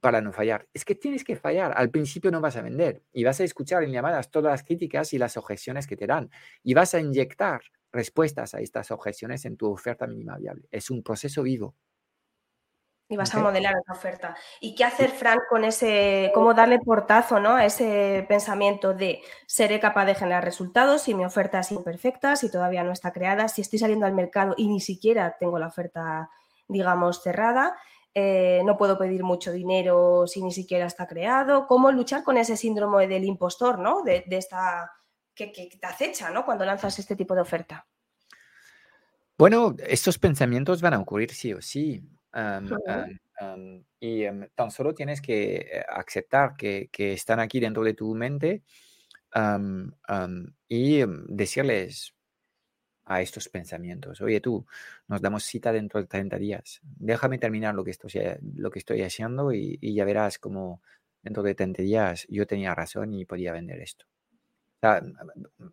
para 0.00 0.20
no 0.20 0.32
fallar. 0.32 0.68
Es 0.74 0.84
que 0.84 0.94
tienes 0.94 1.24
que 1.24 1.36
fallar. 1.36 1.72
Al 1.76 1.90
principio 1.90 2.30
no 2.30 2.40
vas 2.40 2.56
a 2.56 2.62
vender 2.62 3.02
y 3.12 3.24
vas 3.24 3.40
a 3.40 3.44
escuchar 3.44 3.82
en 3.84 3.92
llamadas 3.92 4.30
todas 4.30 4.52
las 4.52 4.64
críticas 4.64 5.12
y 5.12 5.18
las 5.18 5.36
objeciones 5.36 5.86
que 5.86 5.96
te 5.96 6.06
dan 6.06 6.30
y 6.62 6.74
vas 6.74 6.94
a 6.94 7.00
inyectar 7.00 7.62
respuestas 7.92 8.54
a 8.54 8.60
estas 8.60 8.90
objeciones 8.90 9.44
en 9.44 9.56
tu 9.56 9.70
oferta 9.70 10.06
mínima 10.06 10.36
viable. 10.36 10.66
Es 10.70 10.90
un 10.90 11.02
proceso 11.02 11.42
vivo. 11.42 11.74
Y 13.08 13.16
vas 13.16 13.34
a 13.34 13.40
modelar 13.40 13.74
esa 13.78 13.92
oferta. 13.92 14.36
¿Y 14.58 14.74
qué 14.74 14.84
hacer, 14.84 15.10
Frank, 15.10 15.40
con 15.50 15.64
ese, 15.64 16.30
cómo 16.32 16.54
darle 16.54 16.78
portazo 16.78 17.40
¿no? 17.40 17.56
a 17.56 17.66
ese 17.66 18.24
pensamiento 18.26 18.94
de 18.94 19.20
seré 19.46 19.80
capaz 19.80 20.06
de 20.06 20.14
generar 20.14 20.42
resultados 20.42 21.02
si 21.02 21.14
mi 21.14 21.22
oferta 21.22 21.60
es 21.60 21.70
imperfecta, 21.72 22.36
si 22.36 22.50
todavía 22.50 22.84
no 22.84 22.92
está 22.92 23.12
creada, 23.12 23.48
si 23.48 23.60
estoy 23.60 23.78
saliendo 23.78 24.06
al 24.06 24.14
mercado 24.14 24.54
y 24.56 24.66
ni 24.66 24.80
siquiera 24.80 25.36
tengo 25.38 25.58
la 25.58 25.66
oferta, 25.66 26.30
digamos, 26.68 27.22
cerrada? 27.22 27.76
Eh, 28.14 28.60
no 28.64 28.76
puedo 28.76 28.98
pedir 28.98 29.24
mucho 29.24 29.52
dinero 29.52 30.26
si 30.26 30.42
ni 30.42 30.52
siquiera 30.52 30.84
está 30.84 31.06
creado, 31.06 31.66
cómo 31.66 31.90
luchar 31.90 32.22
con 32.22 32.36
ese 32.36 32.58
síndrome 32.58 33.08
del 33.08 33.24
impostor, 33.24 33.78
¿no? 33.78 34.02
De, 34.02 34.24
esta 34.28 34.92
que, 35.34 35.46
te 35.46 35.86
acecha, 35.86 36.28
¿no? 36.30 36.44
Cuando 36.44 36.66
lanzas 36.66 36.98
este 36.98 37.16
tipo 37.16 37.34
de 37.34 37.40
oferta. 37.40 37.86
Bueno, 39.38 39.74
estos 39.78 40.18
pensamientos 40.18 40.82
van 40.82 40.92
a 40.92 41.00
ocurrir 41.00 41.32
sí 41.32 41.54
o 41.54 41.62
sí. 41.62 42.02
y 43.98 44.24
em, 44.24 44.48
tan 44.54 44.70
solo 44.70 44.92
tienes 44.92 45.22
que 45.22 45.54
eh, 45.56 45.84
aceptar 45.88 46.54
que, 46.54 46.90
están 46.92 47.40
aquí 47.40 47.60
dentro 47.60 47.82
de 47.82 47.94
tu 47.94 48.14
mente 48.14 48.62
y 50.68 51.00
em, 51.00 51.24
decirles, 51.28 52.14
a 53.14 53.20
estos 53.20 53.48
pensamientos. 53.48 54.20
Oye, 54.20 54.40
tú, 54.40 54.66
nos 55.08 55.20
damos 55.20 55.44
cita 55.44 55.72
dentro 55.72 56.00
de 56.00 56.06
30 56.06 56.38
días. 56.38 56.80
Déjame 56.82 57.38
terminar 57.38 57.74
lo 57.74 57.84
que 57.84 57.90
estoy, 57.90 58.12
lo 58.56 58.70
que 58.70 58.78
estoy 58.78 59.02
haciendo 59.02 59.52
y, 59.52 59.78
ya 59.80 60.04
verás 60.04 60.38
cómo 60.38 60.82
dentro 61.22 61.42
de 61.42 61.54
30 61.54 61.82
días 61.82 62.26
yo 62.28 62.46
tenía 62.46 62.74
razón 62.74 63.14
y 63.14 63.24
podía 63.24 63.52
vender 63.52 63.80
esto. 63.80 64.06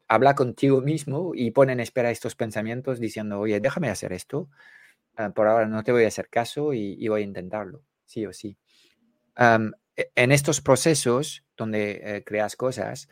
habla 0.07 0.35
contigo 0.35 0.81
mismo 0.81 1.31
y 1.33 1.51
pone 1.51 1.73
en 1.73 1.79
espera 1.79 2.11
estos 2.11 2.35
pensamientos 2.35 2.99
diciendo, 2.99 3.39
oye, 3.39 3.59
déjame 3.59 3.89
hacer 3.89 4.13
esto. 4.13 4.49
Ah, 5.15 5.31
por 5.31 5.47
ahora 5.47 5.65
no 5.67 5.83
te 5.83 5.91
voy 5.91 6.05
a 6.05 6.07
hacer 6.07 6.29
caso 6.29 6.73
y, 6.73 7.07
voy 7.07 7.21
a 7.21 7.25
intentarlo, 7.25 7.83
sí 8.05 8.25
o 8.25 8.33
sí. 8.33 8.57
E, 9.99 10.11
en 10.15 10.31
estos 10.31 10.61
procesos 10.61 11.43
donde 11.57 12.01
eh, 12.03 12.23
creas 12.23 12.55
cosas, 12.55 13.09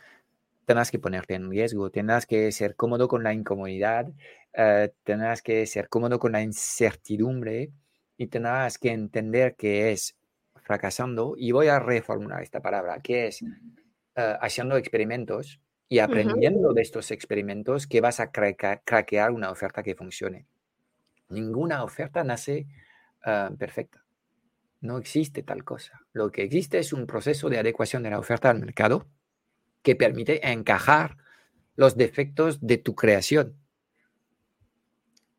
tendrás 0.68 0.92
que 0.92 1.00
ponerte 1.00 1.34
en 1.34 1.50
riesgo, 1.50 1.90
tendrás 1.90 2.26
que 2.26 2.52
ser 2.52 2.76
cómodo 2.76 3.08
con 3.08 3.24
la 3.24 3.34
incomodidad, 3.34 4.12
eh, 4.52 4.92
tendrás 5.06 5.42
que 5.42 5.66
ser 5.66 5.88
cómodo 5.88 6.20
con 6.20 6.34
la 6.34 6.42
incertidumbre 6.42 7.72
y 8.18 8.28
tendrás 8.28 8.78
que 8.78 8.92
entender 8.92 9.56
que 9.56 9.94
es 9.94 10.18
fracasando, 10.56 11.36
y 11.38 11.54
voy 11.54 11.70
a 11.70 11.80
reformular 11.80 12.44
esta 12.44 12.60
palabra, 12.60 13.00
que 13.02 13.28
es 13.28 13.42
eh, 13.44 14.36
haciendo 14.42 14.76
experimentos 14.76 15.62
y 15.88 16.00
aprendiendo 16.00 16.74
de 16.74 16.82
estos 16.82 17.12
experimentos 17.12 17.88
que 17.88 18.02
vas 18.02 18.20
a 18.20 18.30
craquear 18.30 19.32
una 19.32 19.52
oferta 19.52 19.82
que 19.84 19.96
funcione. 19.96 20.48
Ninguna 21.30 21.82
oferta 21.82 22.26
nace 22.26 22.68
eh, 23.26 23.50
perfecta. 23.58 24.04
No 24.82 24.98
existe 24.98 25.44
tal 25.44 25.64
cosa. 25.64 26.02
Lo 26.12 26.30
que 26.30 26.44
existe 26.44 26.78
es 26.78 26.92
un 26.92 27.08
proceso 27.08 27.50
de 27.50 27.58
adecuación 27.58 28.04
de 28.04 28.10
la 28.10 28.20
oferta 28.20 28.50
al 28.50 28.60
mercado 28.60 29.08
que 29.88 29.96
permite 29.96 30.52
encajar 30.52 31.16
los 31.78 31.96
defectos 31.96 32.60
de 32.60 32.78
tu 32.78 32.94
creación. 32.94 33.56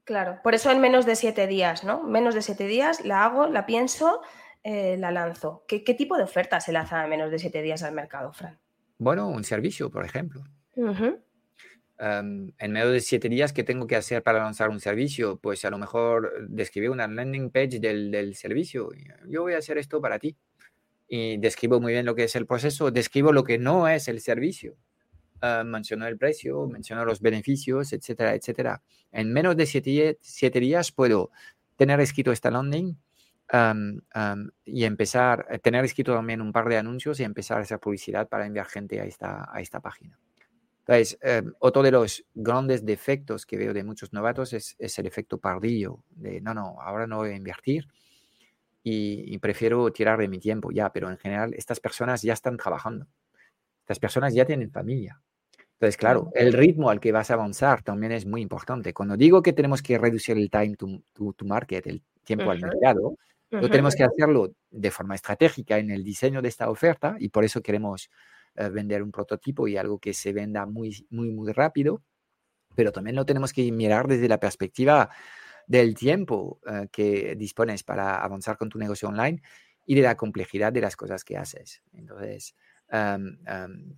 Claro, 0.04 0.40
por 0.42 0.54
eso 0.54 0.70
en 0.70 0.80
menos 0.80 1.04
de 1.04 1.16
siete 1.16 1.46
días, 1.46 1.84
¿no? 1.84 2.02
Menos 2.02 2.34
de 2.34 2.40
siete 2.40 2.66
días 2.66 3.04
la 3.04 3.26
hago, 3.26 3.46
la 3.46 3.66
pienso, 3.66 4.22
eh, 4.64 4.96
la 4.98 5.10
lanzo. 5.10 5.66
¿Qué, 5.68 5.80
tipo 5.80 6.16
de 6.16 6.22
oferta 6.22 6.60
se 6.60 6.72
lanza 6.72 7.04
en 7.04 7.10
menos 7.10 7.30
de 7.30 7.38
siete 7.38 7.60
días 7.60 7.82
al 7.82 7.92
mercado, 7.92 8.32
Fran? 8.32 8.58
Bueno, 8.96 9.28
un 9.28 9.44
servicio, 9.44 9.90
por 9.90 10.06
ejemplo. 10.06 10.42
en 11.98 12.72
menos 12.72 12.92
de 12.92 13.00
siete 13.00 13.28
días, 13.28 13.52
¿qué 13.52 13.64
tengo 13.64 13.86
que 13.86 13.96
hacer 13.96 14.22
para 14.22 14.38
lanzar 14.38 14.70
un 14.70 14.80
servicio? 14.80 15.38
Pues 15.38 15.62
a 15.66 15.70
lo 15.70 15.76
mejor 15.76 16.48
describir 16.48 16.88
una 16.88 17.06
landing 17.06 17.50
page 17.50 17.80
del, 17.80 18.10
del 18.10 18.34
servicio. 18.34 18.88
Yo 19.26 19.42
voy 19.42 19.52
a 19.52 19.58
hacer 19.58 19.76
esto 19.76 20.00
para 20.00 20.18
ti 20.18 20.38
y 21.08 21.38
describo 21.38 21.80
muy 21.80 21.92
bien 21.92 22.04
lo 22.04 22.14
que 22.14 22.24
es 22.24 22.36
el 22.36 22.46
proceso, 22.46 22.90
describo 22.90 23.32
lo 23.32 23.42
que 23.42 23.58
no 23.58 23.88
es 23.88 24.08
el 24.08 24.20
servicio. 24.20 24.76
Uh, 25.40 25.64
menciono 25.64 26.06
el 26.06 26.18
precio, 26.18 26.66
menciono 26.66 27.04
los 27.04 27.20
beneficios, 27.20 27.92
etcétera, 27.92 28.34
etcétera. 28.34 28.82
En 29.12 29.32
menos 29.32 29.56
de 29.56 29.66
siete, 29.66 30.60
días 30.60 30.90
puedo 30.92 31.30
tener 31.76 32.00
escrito 32.00 32.32
esta 32.32 32.50
landing 32.50 32.96
y 34.64 34.84
empezar, 34.84 35.46
a 35.48 35.58
tener 35.58 35.84
escrito 35.84 36.12
también 36.12 36.42
un 36.42 36.52
par 36.52 36.68
de 36.68 36.76
anuncios 36.76 37.20
y 37.20 37.24
empezar 37.24 37.58
a 37.58 37.60
hacer 37.62 37.78
publicidad 37.78 38.28
para 38.28 38.46
enviar 38.46 38.66
gente 38.66 39.00
a 39.00 39.04
esta, 39.04 39.48
a 39.50 39.60
esta 39.60 39.80
página. 39.80 40.18
Entonces, 40.80 41.18
em, 41.22 41.52
otro 41.60 41.82
de 41.82 41.92
los 41.92 42.24
grandes 42.34 42.84
defectos 42.84 43.46
que 43.46 43.56
veo 43.56 43.72
de 43.72 43.84
muchos 43.84 44.12
novatos 44.12 44.52
es, 44.54 44.74
es 44.78 44.98
el 44.98 45.06
efecto 45.06 45.38
pardillo, 45.38 46.02
de 46.10 46.40
no, 46.40 46.52
no, 46.52 46.80
ahora 46.80 47.06
no 47.06 47.18
voy 47.18 47.30
a 47.30 47.36
invertir, 47.36 47.86
y, 48.90 49.38
prefiero 49.38 49.90
tirar 49.92 50.18
de 50.18 50.28
mi 50.28 50.38
tiempo 50.38 50.70
ya, 50.70 50.90
pero 50.92 51.10
en 51.10 51.18
general 51.18 51.54
estas 51.54 51.80
personas 51.80 52.22
ya 52.22 52.32
están 52.32 52.56
trabajando. 52.56 53.06
Estas 53.80 53.98
personas 53.98 54.34
ya 54.34 54.44
tienen 54.44 54.70
familia. 54.70 55.20
Entonces, 55.74 55.96
claro, 55.96 56.30
el 56.34 56.52
ritmo 56.52 56.90
al 56.90 57.00
que 57.00 57.12
vas 57.12 57.30
a 57.30 57.34
avanzar 57.34 57.82
también 57.82 58.12
es 58.12 58.26
muy 58.26 58.42
importante. 58.42 58.92
Cuando 58.92 59.16
digo 59.16 59.42
que 59.42 59.52
tenemos 59.52 59.80
que 59.80 59.96
reducir 59.96 60.36
el 60.36 60.50
time 60.50 60.74
to, 60.76 61.02
to, 61.14 61.44
market, 61.44 61.86
el 61.86 62.02
tiempo 62.24 62.50
al 62.50 62.60
mercado, 62.60 63.16
lo 63.50 63.70
tenemos 63.70 63.94
que 63.94 64.04
hacerlo 64.04 64.52
de 64.70 64.90
forma 64.90 65.14
estratégica 65.14 65.78
en 65.78 65.90
el 65.90 66.02
diseño 66.02 66.42
de 66.42 66.48
esta 66.48 66.68
oferta 66.68 67.16
y 67.18 67.28
por 67.28 67.44
eso 67.44 67.62
queremos 67.62 68.10
eh, 68.56 68.68
vender 68.68 69.02
un 69.02 69.12
prototipo 69.12 69.68
y 69.68 69.76
algo 69.76 69.98
que 69.98 70.12
se 70.12 70.32
venda 70.32 70.66
muy, 70.66 71.06
muy, 71.10 71.30
muy 71.30 71.52
rápido, 71.52 72.02
pero 72.74 72.92
también 72.92 73.16
lo 73.16 73.24
tenemos 73.24 73.52
que 73.52 73.70
mirar 73.70 74.08
desde 74.08 74.28
la 74.28 74.40
perspectiva 74.40 75.10
del 75.68 75.94
tiempo 75.94 76.60
eh, 76.66 76.88
que 76.90 77.36
dispones 77.36 77.84
para 77.84 78.16
avanzar 78.24 78.56
con 78.56 78.68
tu 78.68 78.78
negocio 78.78 79.08
online 79.08 79.40
y 79.86 79.94
de 79.94 80.02
la 80.02 80.16
complejidad 80.16 80.72
de 80.72 80.80
las 80.80 80.96
cosas 80.96 81.22
que 81.24 81.36
haces. 81.36 81.82
Entonces, 81.92 82.54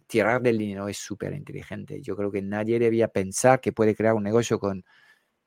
tirar 0.09 0.43
del 0.43 0.59
dinero 0.59 0.89
es 0.89 0.99
súper 0.99 1.33
inteligente. 1.33 2.03
Yo 2.03 2.17
creo 2.17 2.31
que 2.31 2.43
nadie 2.43 2.79
debía 2.79 3.09
pensar 3.09 3.61
que 3.61 3.73
puede 3.73 3.95
crear 3.95 4.15
un 4.15 4.25
negocio 4.25 4.59
con 4.59 4.85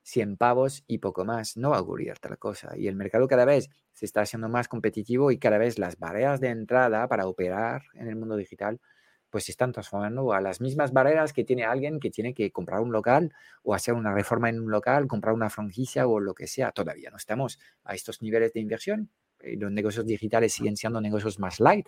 100 0.03 0.37
pavos 0.37 0.83
y 0.87 0.99
poco 0.99 1.25
más. 1.25 1.57
No 1.57 1.71
va 1.71 1.77
a 1.77 1.81
ocurrir 1.81 2.13
tal 2.19 2.37
cosa. 2.37 2.77
Y 2.77 2.87
el 2.87 2.95
mercado 2.95 3.27
cada 3.27 3.45
vez 3.45 3.69
se 3.93 4.05
está 4.05 4.21
haciendo 4.21 4.49
más 4.49 4.67
competitivo 4.67 5.31
y 5.31 5.39
cada 5.39 5.57
vez 5.57 5.79
las 5.79 5.97
barreras 5.97 6.39
de 6.41 6.49
entrada 6.49 7.07
para 7.07 7.27
operar 7.27 7.83
en 7.93 8.07
el 8.07 8.15
mundo 8.15 8.35
digital 8.35 8.79
pues 9.33 9.45
se 9.45 9.51
están 9.51 9.71
transformando 9.71 10.31
a 10.31 10.41
las 10.41 10.61
mismas 10.61 10.93
barreras 10.93 11.33
que 11.33 11.43
tiene 11.43 11.63
alguien 11.63 11.99
que 11.99 12.11
tiene 12.11 12.35
que 12.35 12.51
comprar 12.51 12.81
un 12.81 12.91
local 12.91 13.33
o 13.63 13.73
hacer 13.73 13.95
una 13.95 14.13
reforma 14.13 14.47
en 14.47 14.59
un 14.59 14.69
local, 14.69 15.07
comprar 15.07 15.33
una 15.33 15.49
franquicia 15.49 16.05
o 16.05 16.19
lo 16.19 16.35
que 16.35 16.45
sea. 16.45 16.71
Todavía 16.71 17.09
no 17.09 17.17
estamos 17.17 17.57
a 17.83 17.95
estos 17.95 18.21
niveles 18.21 18.53
de 18.53 18.59
inversión. 18.59 19.09
Eh, 19.39 19.57
los 19.57 19.71
negocios 19.71 20.05
digitales 20.05 20.53
siguen 20.53 20.77
siendo 20.77 21.01
negocios 21.01 21.39
más 21.39 21.59
light, 21.59 21.87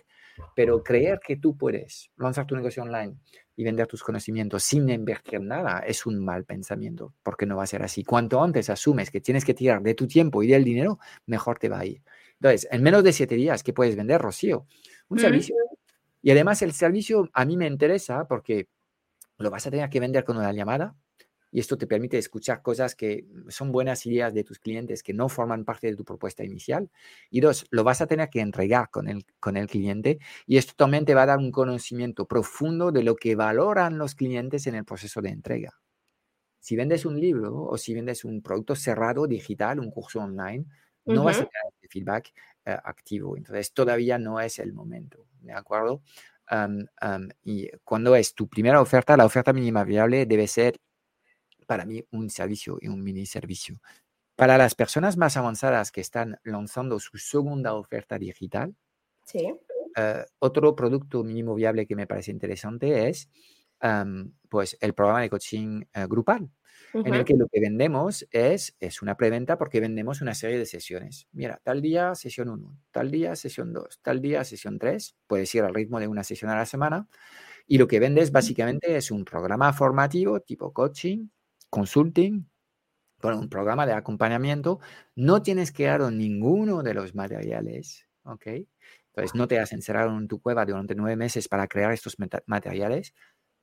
pero 0.56 0.82
creer 0.82 1.20
que 1.24 1.36
tú 1.36 1.56
puedes 1.56 2.10
lanzar 2.16 2.48
tu 2.48 2.56
negocio 2.56 2.82
online 2.82 3.14
y 3.54 3.62
vender 3.62 3.86
tus 3.86 4.02
conocimientos 4.02 4.64
sin 4.64 4.88
invertir 4.88 5.40
nada 5.40 5.84
es 5.86 6.04
un 6.04 6.18
mal 6.18 6.44
pensamiento, 6.44 7.14
porque 7.22 7.46
no 7.46 7.58
va 7.58 7.62
a 7.62 7.68
ser 7.68 7.84
así. 7.84 8.02
Cuanto 8.02 8.42
antes 8.42 8.70
asumes 8.70 9.12
que 9.12 9.20
tienes 9.20 9.44
que 9.44 9.54
tirar 9.54 9.82
de 9.82 9.94
tu 9.94 10.08
tiempo 10.08 10.42
y 10.42 10.48
del 10.48 10.64
dinero, 10.64 10.98
mejor 11.26 11.60
te 11.60 11.68
va 11.68 11.78
a 11.78 11.86
ir. 11.86 12.02
Entonces, 12.40 12.66
en 12.72 12.82
menos 12.82 13.04
de 13.04 13.12
siete 13.12 13.36
días, 13.36 13.62
¿qué 13.62 13.72
puedes 13.72 13.94
vender, 13.94 14.20
Rocío? 14.20 14.66
Un 15.08 15.20
servicio 15.20 15.54
y 16.26 16.32
además 16.32 16.60
el 16.62 16.72
servicio 16.72 17.30
a 17.34 17.44
mí 17.44 17.56
me 17.56 17.68
interesa 17.68 18.26
porque 18.26 18.68
lo 19.38 19.48
vas 19.48 19.64
a 19.68 19.70
tener 19.70 19.88
que 19.88 20.00
vender 20.00 20.24
con 20.24 20.36
una 20.36 20.52
llamada 20.52 20.96
y 21.52 21.60
esto 21.60 21.78
te 21.78 21.86
permite 21.86 22.18
escuchar 22.18 22.62
cosas 22.62 22.96
que 22.96 23.28
son 23.46 23.70
buenas 23.70 24.04
ideas 24.06 24.34
de 24.34 24.42
tus 24.42 24.58
clientes 24.58 25.04
que 25.04 25.14
no 25.14 25.28
forman 25.28 25.64
parte 25.64 25.86
de 25.86 25.94
tu 25.94 26.04
propuesta 26.04 26.42
inicial. 26.42 26.90
Y 27.30 27.42
dos, 27.42 27.68
lo 27.70 27.84
vas 27.84 28.00
a 28.00 28.08
tener 28.08 28.28
que 28.28 28.40
entregar 28.40 28.90
con 28.90 29.06
el, 29.06 29.24
con 29.38 29.56
el 29.56 29.68
cliente 29.68 30.18
y 30.48 30.56
esto 30.56 30.72
también 30.76 31.04
te 31.04 31.14
va 31.14 31.22
a 31.22 31.26
dar 31.26 31.38
un 31.38 31.52
conocimiento 31.52 32.26
profundo 32.26 32.90
de 32.90 33.04
lo 33.04 33.14
que 33.14 33.36
valoran 33.36 33.96
los 33.96 34.16
clientes 34.16 34.66
en 34.66 34.74
el 34.74 34.84
proceso 34.84 35.22
de 35.22 35.28
entrega. 35.28 35.80
Si 36.58 36.74
vendes 36.74 37.06
un 37.06 37.20
libro 37.20 37.54
o 37.62 37.78
si 37.78 37.94
vendes 37.94 38.24
un 38.24 38.42
producto 38.42 38.74
cerrado 38.74 39.28
digital, 39.28 39.78
un 39.78 39.92
curso 39.92 40.18
online, 40.18 40.66
no 41.04 41.22
vas 41.22 41.36
a 41.36 41.46
tener 41.46 41.72
feedback 41.88 42.32
eh, 42.64 42.76
activo. 42.82 43.36
Entonces, 43.36 43.72
todavía 43.72 44.18
no 44.18 44.40
es 44.40 44.58
el 44.58 44.72
momento. 44.72 45.24
¿De 45.46 45.54
acuerdo? 45.54 46.02
y 47.42 47.68
cuando 47.82 48.14
es 48.14 48.32
tu 48.32 48.48
primera 48.48 48.80
oferta, 48.80 49.16
la 49.16 49.24
oferta 49.24 49.52
mínima 49.52 49.82
viable 49.82 50.26
debe 50.26 50.46
ser 50.46 50.76
para 51.66 51.84
mí 51.84 52.04
un 52.12 52.30
servicio 52.30 52.78
y 52.80 52.86
un 52.86 53.02
mini 53.02 53.26
servicio. 53.26 53.80
Para 54.36 54.56
las 54.56 54.76
personas 54.76 55.16
más 55.16 55.36
avanzadas 55.36 55.90
que 55.90 56.00
están 56.00 56.38
lanzando 56.44 57.00
su 57.00 57.18
segunda 57.18 57.74
oferta 57.74 58.16
digital, 58.16 58.76
sí. 59.24 59.52
Eh, 59.96 60.24
otro 60.40 60.76
producto 60.76 61.24
mínimo 61.24 61.54
viable 61.54 61.86
que 61.86 61.96
me 61.96 62.06
parece 62.06 62.30
interesante 62.30 63.08
es 63.08 63.30
pues 64.48 64.76
el 64.80 64.94
programa 64.94 65.20
de 65.20 65.30
coaching 65.30 65.82
eh, 65.92 66.06
grupal 66.08 66.50
en 67.04 67.14
el 67.14 67.24
que 67.24 67.34
lo 67.34 67.48
que 67.48 67.60
vendemos 67.60 68.26
es, 68.30 68.74
es 68.80 69.02
una 69.02 69.16
preventa 69.16 69.58
porque 69.58 69.80
vendemos 69.80 70.20
una 70.20 70.34
serie 70.34 70.58
de 70.58 70.66
sesiones. 70.66 71.28
Mira, 71.32 71.60
tal 71.62 71.82
día 71.82 72.14
sesión 72.14 72.48
1, 72.48 72.78
tal 72.90 73.10
día 73.10 73.36
sesión 73.36 73.72
2, 73.72 74.00
tal 74.02 74.20
día 74.20 74.44
sesión 74.44 74.78
3, 74.78 75.16
puedes 75.26 75.54
ir 75.54 75.62
al 75.62 75.74
ritmo 75.74 76.00
de 76.00 76.08
una 76.08 76.24
sesión 76.24 76.50
a 76.50 76.56
la 76.56 76.66
semana. 76.66 77.08
Y 77.66 77.78
lo 77.78 77.88
que 77.88 78.00
vendes 78.00 78.30
básicamente 78.30 78.96
es 78.96 79.10
un 79.10 79.24
programa 79.24 79.72
formativo 79.72 80.40
tipo 80.40 80.72
coaching, 80.72 81.28
consulting, 81.68 82.48
con 83.20 83.34
un 83.34 83.48
programa 83.48 83.86
de 83.86 83.92
acompañamiento. 83.92 84.80
No 85.16 85.42
tienes 85.42 85.72
que 85.72 85.86
dar 85.86 86.00
ninguno 86.12 86.82
de 86.82 86.94
los 86.94 87.14
materiales, 87.14 88.06
¿ok? 88.24 88.46
Entonces 89.16 89.34
no 89.34 89.48
te 89.48 89.58
has 89.58 89.72
encerrado 89.72 90.16
en 90.16 90.28
tu 90.28 90.40
cueva 90.40 90.66
durante 90.66 90.94
nueve 90.94 91.16
meses 91.16 91.48
para 91.48 91.66
crear 91.66 91.90
estos 91.92 92.16
materiales, 92.46 93.14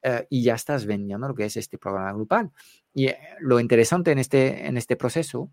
eh, 0.04 0.28
y 0.30 0.44
ya 0.44 0.56
estás 0.56 0.86
vendiendo 0.86 1.30
lo 1.30 1.34
que 1.34 1.46
es 1.46 1.56
este 1.56 1.78
programa 1.78 2.12
grupal. 2.12 2.52
Y 2.94 3.08
eh, 3.08 3.18
lo 3.40 3.60
interesante 3.60 4.12
en 4.12 4.20
este, 4.20 4.68
en 4.68 4.76
este 4.76 4.98
proceso, 4.98 5.50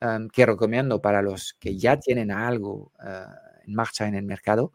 em, 0.00 0.28
que 0.28 0.46
recomiendo 0.46 1.02
para 1.02 1.20
los 1.20 1.54
que 1.58 1.76
ya 1.76 1.98
tienen 1.98 2.30
algo 2.30 2.92
eh, 3.04 3.24
en 3.66 3.74
marcha 3.74 4.06
en 4.06 4.14
el 4.14 4.24
mercado, 4.24 4.72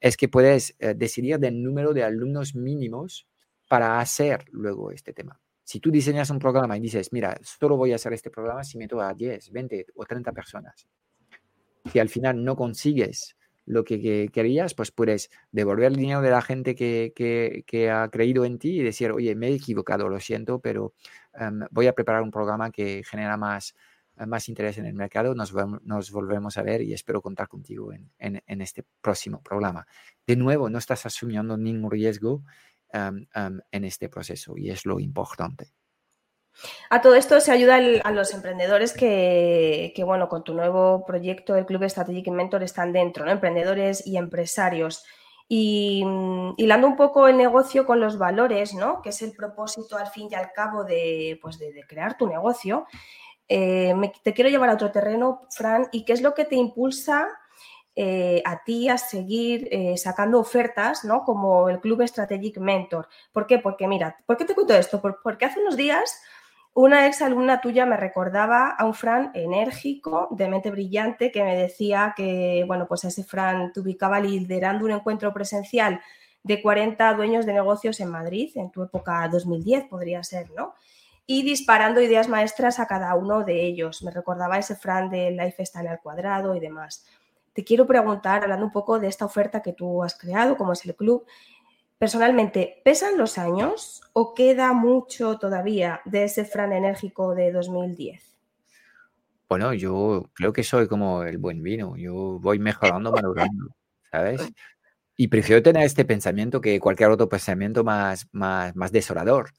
es 0.00 0.16
que 0.16 0.28
puedes 0.28 0.76
decidir 0.96 1.38
del 1.38 1.62
número 1.62 1.94
de 1.94 2.02
alumnos 2.02 2.56
mínimos 2.56 3.28
para 3.68 4.00
hacer 4.00 4.46
luego 4.50 4.90
este 4.90 5.12
tema. 5.12 5.40
Si 5.62 5.78
tú 5.78 5.92
diseñas 5.92 6.28
un 6.30 6.40
programa 6.40 6.76
y 6.76 6.80
dices, 6.80 7.12
mira, 7.12 7.38
solo 7.44 7.76
voy 7.76 7.92
a 7.92 7.94
hacer 7.94 8.12
este 8.12 8.30
programa 8.30 8.64
si 8.64 8.78
meto 8.78 9.00
a 9.00 9.14
10, 9.14 9.52
20 9.52 9.86
o 9.94 10.04
30 10.04 10.32
personas, 10.32 10.88
si 11.92 12.00
al 12.00 12.08
final 12.08 12.42
no 12.42 12.56
consigues 12.56 13.36
lo 13.70 13.84
que, 13.84 14.28
querías, 14.32 14.74
pues 14.74 14.90
puedes 14.90 15.30
devolver 15.52 15.86
el 15.86 15.96
dinero 15.96 16.20
de 16.20 16.30
la 16.30 16.42
gente 16.42 16.74
que, 16.74 17.90
ha 17.90 18.08
creído 18.08 18.44
en 18.44 18.58
ti 18.58 18.80
y 18.80 18.82
decir, 18.82 19.12
oye, 19.12 19.34
me 19.34 19.48
he 19.48 19.54
equivocado, 19.54 20.08
lo 20.08 20.18
siento, 20.20 20.58
pero 20.58 20.92
em, 21.34 21.60
voy 21.70 21.86
a 21.86 21.94
preparar 21.94 22.22
un 22.22 22.30
programa 22.30 22.70
que 22.70 23.02
genera 23.04 23.36
más, 23.36 23.74
más 24.26 24.48
interés 24.48 24.78
en 24.78 24.86
el 24.86 24.94
mercado. 24.94 25.34
Nos, 25.34 25.54
nos 25.82 26.10
volvemos 26.10 26.58
a 26.58 26.62
ver 26.62 26.82
y 26.82 26.92
espero 26.92 27.22
contar 27.22 27.48
contigo 27.48 27.92
en, 27.92 28.42
este 28.60 28.84
próximo 29.00 29.42
programa. 29.42 29.86
De 30.26 30.36
nuevo, 30.36 30.68
no 30.68 30.78
estás 30.78 31.06
asumiendo 31.06 31.56
ningún 31.56 31.90
riesgo 31.90 32.42
em, 32.92 33.26
em, 33.34 33.60
en 33.70 33.84
este 33.84 34.08
proceso 34.08 34.56
y 34.56 34.70
es 34.70 34.84
lo 34.84 34.98
importante. 34.98 35.72
A 36.90 37.00
todo 37.00 37.14
esto 37.14 37.40
se 37.40 37.52
ayuda 37.52 37.76
a 37.76 38.10
los 38.12 38.34
emprendedores 38.34 38.92
que, 38.92 39.92
bueno, 40.04 40.28
con 40.28 40.44
tu 40.44 40.54
nuevo 40.54 41.04
proyecto, 41.06 41.56
el 41.56 41.66
Club 41.66 41.88
Strategic 41.88 42.28
Mentor, 42.28 42.62
están 42.62 42.92
dentro, 42.92 43.24
¿no? 43.24 43.30
Emprendedores 43.30 44.06
y 44.06 44.16
empresarios. 44.16 45.04
Y 45.48 46.04
mm, 46.04 46.54
hilando 46.58 46.86
un 46.86 46.96
poco 46.96 47.28
el 47.28 47.36
negocio 47.36 47.86
con 47.86 48.00
los 48.00 48.18
valores, 48.18 48.74
¿no? 48.74 49.02
Que 49.02 49.10
es 49.10 49.22
el 49.22 49.32
propósito 49.32 49.96
al 49.96 50.08
fin 50.08 50.28
y 50.30 50.34
al 50.34 50.52
cabo 50.52 50.84
de, 50.84 51.38
pues 51.42 51.58
de, 51.58 51.84
crear 51.88 52.16
tu 52.16 52.26
negocio. 52.26 52.86
Eh, 53.48 53.94
te 54.22 54.32
quiero 54.32 54.50
llevar 54.50 54.70
a 54.70 54.74
otro 54.74 54.92
terreno, 54.92 55.42
Fran, 55.50 55.88
y 55.92 56.04
qué 56.04 56.12
es 56.12 56.20
lo 56.20 56.34
que 56.34 56.44
te 56.44 56.56
impulsa 56.56 57.28
eh, 57.96 58.42
a 58.44 58.62
ti 58.62 58.88
a 58.88 58.96
seguir 58.96 59.68
eh, 59.72 59.96
sacando 59.96 60.38
ofertas, 60.38 61.04
¿no? 61.04 61.24
Como 61.24 61.68
el 61.68 61.80
Club 61.80 62.06
Strategic 62.06 62.58
Mentor. 62.58 63.08
¿Por 63.32 63.46
qué? 63.46 63.58
Porque 63.58 63.88
mira, 63.88 64.16
¿por 64.26 64.36
qué 64.36 64.44
te 64.44 64.54
cuento 64.54 64.74
esto? 64.74 65.02
Porque 65.02 65.44
hace 65.44 65.60
unos 65.60 65.76
días 65.76 66.22
una 66.74 67.06
ex 67.06 67.20
alumna 67.20 67.60
tuya 67.60 67.84
me 67.84 67.96
recordaba 67.96 68.70
a 68.70 68.84
un 68.84 68.94
Fran 68.94 69.32
enérgico, 69.34 70.28
de 70.30 70.48
mente 70.48 70.70
brillante, 70.70 71.32
que 71.32 71.42
me 71.42 71.56
decía 71.56 72.14
que, 72.16 72.64
bueno, 72.66 72.86
pues 72.86 73.04
ese 73.04 73.24
Fran 73.24 73.72
te 73.72 73.80
ubicaba 73.80 74.20
liderando 74.20 74.84
un 74.84 74.92
encuentro 74.92 75.32
presencial 75.32 76.00
de 76.42 76.62
40 76.62 77.12
dueños 77.14 77.44
de 77.44 77.52
negocios 77.52 78.00
en 78.00 78.10
Madrid, 78.10 78.50
en 78.54 78.70
tu 78.70 78.82
época 78.82 79.28
2010 79.28 79.86
podría 79.88 80.22
ser, 80.22 80.50
¿no? 80.52 80.74
Y 81.26 81.42
disparando 81.42 82.00
ideas 82.00 82.28
maestras 82.28 82.80
a 82.80 82.86
cada 82.86 83.14
uno 83.14 83.44
de 83.44 83.64
ellos. 83.64 84.02
Me 84.02 84.10
recordaba 84.10 84.58
ese 84.58 84.74
Fran 84.74 85.10
de 85.10 85.30
Lifestyle 85.32 85.88
al 85.88 86.00
cuadrado 86.00 86.54
y 86.54 86.60
demás. 86.60 87.04
Te 87.52 87.64
quiero 87.64 87.86
preguntar, 87.86 88.42
hablando 88.42 88.64
un 88.64 88.72
poco 88.72 88.98
de 88.98 89.08
esta 89.08 89.24
oferta 89.24 89.60
que 89.60 89.72
tú 89.72 90.02
has 90.02 90.16
creado, 90.16 90.56
como 90.56 90.72
es 90.72 90.84
el 90.86 90.94
club, 90.94 91.26
personalmente, 92.00 92.80
¿pesan 92.82 93.18
los 93.18 93.36
años 93.36 94.00
o 94.14 94.32
queda 94.32 94.72
mucho 94.72 95.38
todavía 95.38 96.00
de 96.06 96.24
ese 96.24 96.46
Fran 96.46 96.72
enérgico 96.72 97.34
de 97.34 97.52
2010? 97.52 98.38
Bueno, 99.46 99.74
yo 99.74 100.30
creo 100.32 100.50
que 100.50 100.64
soy 100.64 100.88
como 100.88 101.24
el 101.24 101.36
buen 101.36 101.62
vino, 101.62 101.98
yo 101.98 102.38
voy 102.40 102.58
mejorando, 102.58 103.12
madurando, 103.12 103.76
¿sabes? 104.10 104.50
Y 105.14 105.28
prefiero 105.28 105.62
tener 105.62 105.82
este 105.82 106.06
pensamiento 106.06 106.62
que 106.62 106.80
cualquier 106.80 107.10
otro 107.10 107.28
pensamiento 107.28 107.84
más, 107.84 108.26
más, 108.32 108.74
más 108.74 108.90
desolador. 108.92 109.50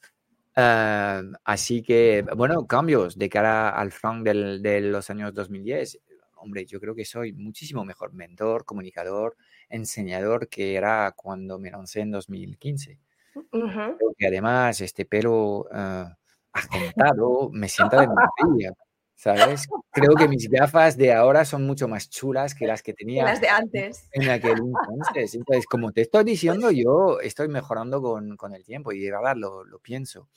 así 0.55 1.83
que, 1.83 2.25
bueno, 2.35 2.65
cambios 2.65 3.19
de 3.19 3.29
cara 3.29 3.69
al 3.69 3.91
Frank 3.91 4.23
de 4.23 4.81
los 4.81 5.11
años 5.11 5.31
2010. 5.35 5.99
Hombre, 6.37 6.65
yo 6.65 6.79
creo 6.79 6.95
que 6.95 7.05
soy 7.05 7.33
muchísimo 7.33 7.85
mejor 7.85 8.13
mentor, 8.13 8.65
comunicador, 8.65 9.37
enseñador 9.71 10.47
que 10.49 10.75
era 10.75 11.11
cuando 11.15 11.59
me 11.59 11.71
lancé 11.71 12.01
en 12.01 12.11
2015. 12.11 12.99
Porque 13.51 14.27
además 14.27 14.81
este 14.81 15.05
pelo 15.05 15.67
uh, 15.71 17.49
me 17.51 17.69
sienta 17.69 18.01
de 18.01 18.07
maravilla, 18.07 18.73
¿sabes? 19.15 19.67
Creo 19.91 20.15
que 20.15 20.27
mis 20.27 20.49
gafas 20.49 20.97
de 20.97 21.13
ahora 21.13 21.45
son 21.45 21.65
mucho 21.65 21.87
más 21.87 22.09
chulas 22.09 22.53
que 22.53 22.67
las 22.67 22.83
que 22.83 22.93
tenía 22.93 23.23
las 23.23 23.41
de 23.41 23.49
antes. 23.49 24.09
en 24.11 24.29
aquel 24.29 24.57
entonces. 24.57 25.35
Entonces, 25.35 25.65
como 25.65 25.91
te 25.91 26.01
estoy 26.01 26.23
diciendo, 26.23 26.71
yo 26.71 27.19
estoy 27.21 27.47
mejorando 27.47 28.01
con, 28.01 28.35
con 28.35 28.53
el 28.53 28.63
tiempo 28.65 28.91
y 28.91 28.99
de 28.99 29.11
verdad 29.11 29.35
lo, 29.35 29.63
lo 29.63 29.79
pienso. 29.79 30.27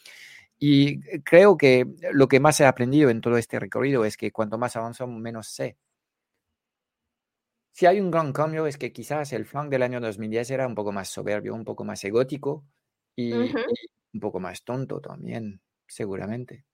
Y 0.56 1.00
creo 1.22 1.56
que 1.56 1.84
lo 2.12 2.28
que 2.28 2.38
más 2.38 2.60
he 2.60 2.66
aprendido 2.66 3.10
en 3.10 3.20
todo 3.20 3.36
este 3.36 3.58
recorrido 3.58 4.04
es 4.04 4.16
que 4.16 4.30
cuanto 4.30 4.56
más 4.56 4.76
avanzo, 4.76 5.06
menos 5.08 5.48
sé 5.48 5.76
si 7.74 7.86
hay 7.86 8.00
un 8.00 8.12
gran 8.12 8.32
cambio 8.32 8.68
es 8.68 8.78
que 8.78 8.92
quizás 8.92 9.32
el 9.32 9.46
flank 9.46 9.68
del 9.68 9.82
año 9.82 10.00
2010 10.00 10.48
era 10.52 10.66
un 10.68 10.76
poco 10.76 10.92
más 10.92 11.08
soberbio, 11.08 11.56
un 11.56 11.64
poco 11.64 11.84
más 11.84 12.04
egótico 12.04 12.64
y, 13.16 13.32
un 13.32 14.20
poco 14.20 14.38
más 14.38 14.62
tonto 14.62 15.00
también, 15.00 15.60
seguramente. 15.88 16.64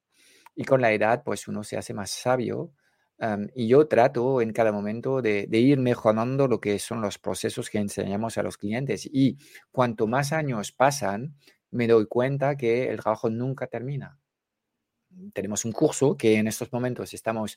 Y 0.55 0.65
con 0.65 0.83
la 0.83 0.93
edad, 0.93 1.23
pues 1.25 1.49
uno 1.49 1.65
se 1.65 1.79
hace 1.79 1.95
más 1.95 2.11
sabio 2.11 2.75
y 3.55 3.67
yo 3.69 3.89
trato 3.89 4.43
en 4.43 4.53
cada 4.53 4.73
momento 4.73 5.23
de, 5.23 5.49
ir 5.51 5.79
mejorando 5.79 6.49
lo 6.49 6.61
que 6.61 6.79
son 6.79 7.01
los 7.01 7.19
procesos 7.19 7.71
que 7.71 7.79
enseñamos 7.79 8.37
a 8.37 8.43
los 8.43 8.59
clientes. 8.59 9.09
Y 9.11 9.39
cuanto 9.71 10.07
más 10.07 10.35
años 10.35 10.71
pasan, 10.71 11.35
me 11.71 11.87
doy 11.87 12.07
cuenta 12.09 12.57
que 12.57 12.91
el 12.91 13.01
trabajo 13.01 13.31
nunca 13.31 13.69
termina. 13.69 14.19
Tenemos 15.33 15.65
un 15.65 15.73
curso 15.73 16.19
que 16.19 16.37
en 16.37 16.47
estos 16.47 16.71
momentos 16.71 17.15
estamos 17.15 17.57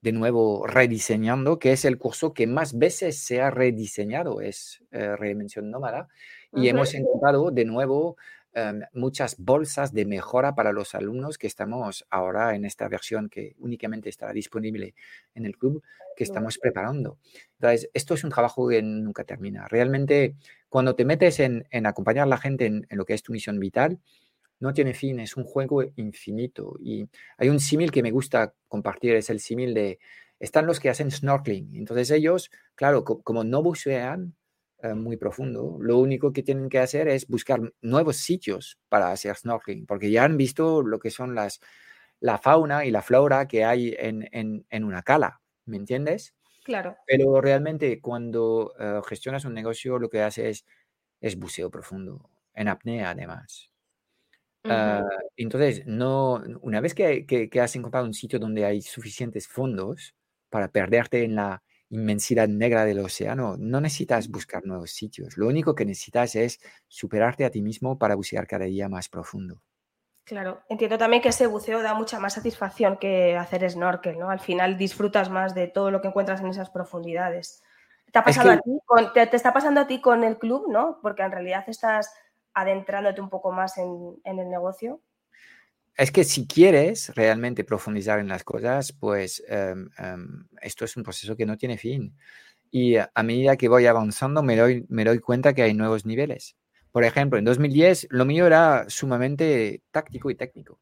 de 0.00 0.12
nuevo 0.12 0.66
rediseñando, 0.66 1.58
que 1.58 1.72
es 1.72 1.84
el 1.84 1.98
curso 1.98 2.32
que 2.32 2.46
más 2.46 2.78
veces 2.78 3.18
se 3.18 3.40
ha 3.40 3.50
rediseñado, 3.50 4.40
es 4.40 4.84
eh, 4.92 5.16
Redimensión 5.16 5.70
Nómada, 5.70 6.08
y 6.52 6.68
hemos 6.68 6.94
encontrado 6.94 7.50
de 7.50 7.64
nuevo 7.64 8.16
em, 8.54 8.80
muchas 8.92 9.36
bolsas 9.38 9.92
de 9.92 10.06
mejora 10.06 10.54
para 10.54 10.72
los 10.72 10.94
alumnos 10.94 11.36
que 11.36 11.46
estamos 11.46 12.06
ahora 12.10 12.54
en 12.54 12.64
esta 12.64 12.88
versión 12.88 13.28
que 13.28 13.54
únicamente 13.58 14.08
estará 14.08 14.32
disponible 14.32 14.94
en 15.34 15.44
el 15.44 15.58
club 15.58 15.82
que 16.16 16.24
estamos 16.24 16.58
preparando. 16.58 17.18
Entonces, 17.60 17.90
esto 17.92 18.14
es 18.14 18.24
un 18.24 18.30
trabajo 18.30 18.68
que 18.68 18.82
nunca 18.82 19.24
termina. 19.24 19.68
Realmente, 19.68 20.36
cuando 20.68 20.94
te 20.94 21.04
metes 21.04 21.38
en, 21.40 21.66
acompañar 21.86 22.24
a 22.24 22.30
la 22.30 22.38
gente 22.38 22.66
en, 22.66 22.86
en 22.88 22.98
lo 22.98 23.04
que 23.04 23.14
es 23.14 23.22
tu 23.22 23.32
misión 23.32 23.60
vital, 23.60 24.00
no 24.60 24.72
tiene 24.72 24.94
fin, 24.94 25.20
es 25.20 25.36
un 25.36 25.44
juego 25.44 25.82
infinito. 25.96 26.76
Y 26.80 27.08
hay 27.36 27.48
un 27.48 27.60
símil 27.60 27.90
que 27.90 28.02
me 28.02 28.10
gusta 28.10 28.54
compartir, 28.68 29.14
es 29.14 29.30
el 29.30 29.40
símil 29.40 29.74
de, 29.74 29.98
están 30.40 30.66
los 30.66 30.80
que 30.80 30.90
hacen 30.90 31.10
snorkeling. 31.10 31.76
Entonces 31.76 32.10
ellos, 32.10 32.50
claro, 32.74 33.04
como 33.04 33.44
no 33.44 33.62
bucean 33.62 34.34
eh, 34.82 34.94
muy 34.94 35.16
profundo, 35.16 35.76
lo 35.80 35.98
único 35.98 36.32
que 36.32 36.42
tienen 36.42 36.68
que 36.68 36.78
hacer 36.78 37.08
es 37.08 37.26
buscar 37.26 37.60
nuevos 37.80 38.16
sitios 38.16 38.78
para 38.88 39.10
hacer 39.10 39.34
snorkeling, 39.36 39.86
porque 39.86 40.10
ya 40.10 40.24
han 40.24 40.36
visto 40.36 40.82
lo 40.82 40.98
que 40.98 41.10
son 41.10 41.34
las, 41.34 41.60
la 42.20 42.38
fauna 42.38 42.84
y 42.84 42.90
la 42.90 43.02
flora 43.02 43.48
que 43.48 43.64
hay 43.64 43.94
en, 43.98 44.64
una 44.84 45.02
cala, 45.02 45.40
¿me 45.64 45.76
entiendes? 45.76 46.34
Claro. 46.64 46.96
Pero 47.06 47.40
realmente 47.40 48.00
cuando 48.00 48.74
eh, 48.78 49.00
gestionas 49.08 49.44
un 49.44 49.54
negocio, 49.54 49.98
lo 49.98 50.10
que 50.10 50.22
haces 50.22 50.66
es 51.20 51.36
buceo 51.38 51.70
profundo, 51.70 52.30
en 52.54 52.68
apnea 52.68 53.10
además. 53.10 53.67
Ah, 54.64 55.04
entonces, 55.36 55.86
no, 55.86 56.42
una 56.60 56.80
vez 56.80 56.94
que, 56.94 57.26
que, 57.26 57.60
has 57.60 57.74
encontrado 57.76 58.06
un 58.06 58.14
sitio 58.14 58.38
donde 58.38 58.64
hay 58.64 58.82
suficientes 58.82 59.48
fondos 59.48 60.14
para 60.50 60.68
perderte 60.68 61.24
en 61.24 61.36
la 61.36 61.62
inmensidad 61.90 62.48
negra 62.48 62.84
del 62.84 62.98
océano, 62.98 63.56
no 63.58 63.80
necesitas 63.80 64.28
buscar 64.28 64.64
nuevos 64.64 64.90
sitios. 64.90 65.36
Lo 65.38 65.46
único 65.46 65.74
que 65.74 65.86
necesitas 65.86 66.34
es 66.36 66.60
superarte 66.86 67.44
a 67.44 67.50
ti 67.50 67.62
mismo 67.62 67.98
para 67.98 68.14
bucear 68.14 68.46
cada 68.46 68.66
día 68.66 68.88
más 68.88 69.08
profundo. 69.08 69.62
Claro, 70.24 70.60
entiendo 70.68 70.98
también 70.98 71.22
que 71.22 71.30
ese 71.30 71.46
buceo 71.46 71.82
da 71.82 71.94
mucha 71.94 72.20
más 72.20 72.34
satisfacción 72.34 72.98
que 72.98 73.34
hacer 73.38 73.68
snorkel, 73.70 74.18
¿no? 74.18 74.28
Al 74.28 74.40
final 74.40 74.76
disfrutas 74.76 75.30
más 75.30 75.54
de 75.54 75.68
todo 75.68 75.90
lo 75.90 76.02
que 76.02 76.08
encuentras 76.08 76.42
en 76.42 76.48
esas 76.48 76.68
profundidades. 76.68 77.62
¿Te, 78.12 78.18
ha 78.18 78.24
pasado 78.24 78.50
a 78.50 78.58
ti 78.58 78.70
te 79.14 79.36
está 79.36 79.54
pasando 79.54 79.80
a 79.80 79.86
ti 79.86 80.02
con 80.02 80.24
el 80.24 80.38
club, 80.38 80.70
¿no? 80.70 80.98
Porque 81.00 81.22
en 81.22 81.32
realidad 81.32 81.64
estás 81.66 82.12
adentrándote 82.54 83.20
un 83.20 83.30
poco 83.30 83.52
más 83.52 83.78
en, 83.78 84.18
el 84.24 84.48
negocio? 84.48 85.00
Es 85.96 86.12
que 86.12 86.24
si 86.24 86.46
quieres 86.46 87.14
realmente 87.14 87.64
profundizar 87.64 88.20
en 88.20 88.28
las 88.28 88.44
cosas, 88.44 88.92
pues 88.92 89.42
em, 89.48 89.90
em, 89.98 90.46
esto 90.62 90.84
es 90.84 90.96
un 90.96 91.02
proceso 91.02 91.36
que 91.36 91.46
no 91.46 91.56
tiene 91.56 91.76
fin. 91.76 92.16
Y 92.70 92.96
a 92.96 93.22
medida 93.22 93.56
que 93.56 93.68
voy 93.68 93.86
avanzando 93.86 94.42
me 94.42 94.56
doy, 94.56 94.86
me 94.88 95.04
doy 95.04 95.18
cuenta 95.18 95.54
que 95.54 95.62
hay 95.62 95.74
nuevos 95.74 96.04
niveles. 96.06 96.56
Por 96.92 97.04
ejemplo, 97.04 97.38
en 97.38 97.44
2010 97.44 98.08
lo 98.10 98.24
mío 98.24 98.46
era 98.46 98.86
sumamente 98.88 99.82
táctico 99.90 100.30
y 100.30 100.34
técnico. 100.34 100.80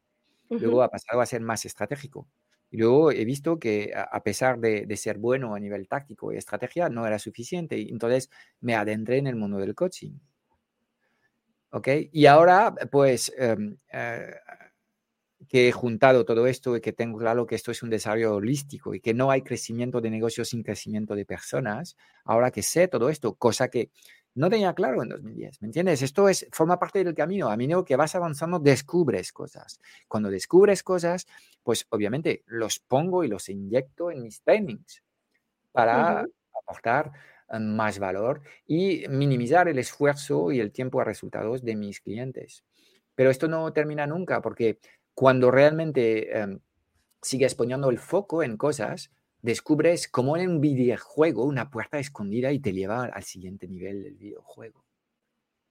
Luego 0.49 0.81
ha 0.81 0.89
pasado 0.89 1.21
a 1.21 1.25
ser 1.25 1.41
más 1.41 1.65
estratégico. 1.65 2.27
Y 2.69 2.77
luego 2.77 3.11
he 3.11 3.23
visto 3.25 3.59
que 3.59 3.93
a 3.95 4.23
pesar 4.23 4.59
de, 4.59 4.85
de, 4.85 4.97
ser 4.97 5.17
bueno 5.17 5.55
a 5.55 5.59
nivel 5.59 5.87
táctico 5.87 6.33
y 6.33 6.37
estrategia, 6.37 6.89
no 6.89 7.05
era 7.05 7.19
suficiente. 7.19 7.77
Y 7.77 7.89
entonces 7.89 8.29
me 8.59 8.75
adentré 8.75 9.17
en 9.17 9.27
el 9.27 9.35
mundo 9.35 9.57
del 9.57 9.75
coaching. 9.75 10.19
¿Ok? 11.71 11.87
Y 12.11 12.25
ahora, 12.25 12.73
pues, 12.91 13.31
em, 13.37 13.77
eh, 13.91 14.33
que 15.47 15.69
he 15.69 15.71
juntado 15.71 16.25
todo 16.25 16.47
esto 16.47 16.75
y 16.75 16.81
que 16.81 16.93
tengo 16.93 17.19
claro 17.19 17.45
que 17.45 17.55
esto 17.55 17.71
es 17.71 17.81
un 17.83 17.89
desarrollo 17.89 18.35
holístico 18.35 18.93
y 18.93 18.99
que 18.99 19.13
no 19.13 19.31
hay 19.31 19.43
crecimiento 19.43 20.01
de 20.01 20.09
negocios 20.09 20.49
sin 20.49 20.63
crecimiento 20.63 21.15
de 21.15 21.25
personas, 21.25 21.95
ahora 22.25 22.51
que 22.51 22.63
sé 22.63 22.87
todo 22.87 23.09
esto, 23.09 23.35
cosa 23.35 23.69
que 23.69 23.91
no 24.35 24.49
tenía 24.49 24.73
claro 24.73 25.01
en 25.01 25.09
2010, 25.09 25.61
¿me 25.61 25.67
entiendes? 25.67 26.01
Esto 26.01 26.29
es, 26.29 26.47
forma 26.51 26.77
parte 26.77 27.03
del 27.03 27.15
camino, 27.15 27.49
a 27.49 27.57
mí 27.57 27.67
que 27.85 27.95
vas 27.95 28.13
avanzando 28.13 28.59
descubres 28.59 29.31
cosas. 29.31 29.79
Cuando 30.07 30.29
descubres 30.29 30.83
cosas, 30.83 31.25
pues 31.63 31.87
obviamente 31.89 32.43
los 32.45 32.79
pongo 32.79 33.23
y 33.23 33.29
los 33.29 33.49
inyecto 33.49 34.11
en 34.11 34.21
mis 34.21 34.41
trainings 34.43 35.01
para 35.71 36.25
aportar 36.59 37.11
más 37.59 37.99
valor 37.99 38.41
y 38.65 39.07
minimizar 39.09 39.67
el 39.67 39.79
esfuerzo 39.79 40.51
y 40.51 40.59
el 40.59 40.71
tiempo 40.71 40.99
a 40.99 41.03
resultados 41.03 41.63
de 41.63 41.75
mis 41.75 42.01
clientes. 42.01 42.63
Pero 43.15 43.29
esto 43.29 43.47
no 43.47 43.71
termina 43.73 44.05
nunca 44.05 44.41
porque 44.41 44.79
cuando 45.13 45.49
realmente 45.49 46.37
em, 46.37 46.59
sigues 47.21 47.55
poniendo 47.55 47.89
el 47.89 47.99
foco 47.99 48.43
en 48.43 48.57
cosas, 48.57 49.11
descubres 49.41 50.07
como 50.07 50.37
en 50.37 50.49
un 50.49 50.61
videojuego 50.61 51.45
una 51.45 51.69
puerta 51.69 51.99
escondida 51.99 52.51
y 52.51 52.59
te 52.59 52.73
lleva 52.73 53.05
al 53.05 53.23
siguiente 53.23 53.67
nivel 53.67 54.03
del 54.03 54.15
videojuego. 54.15 54.85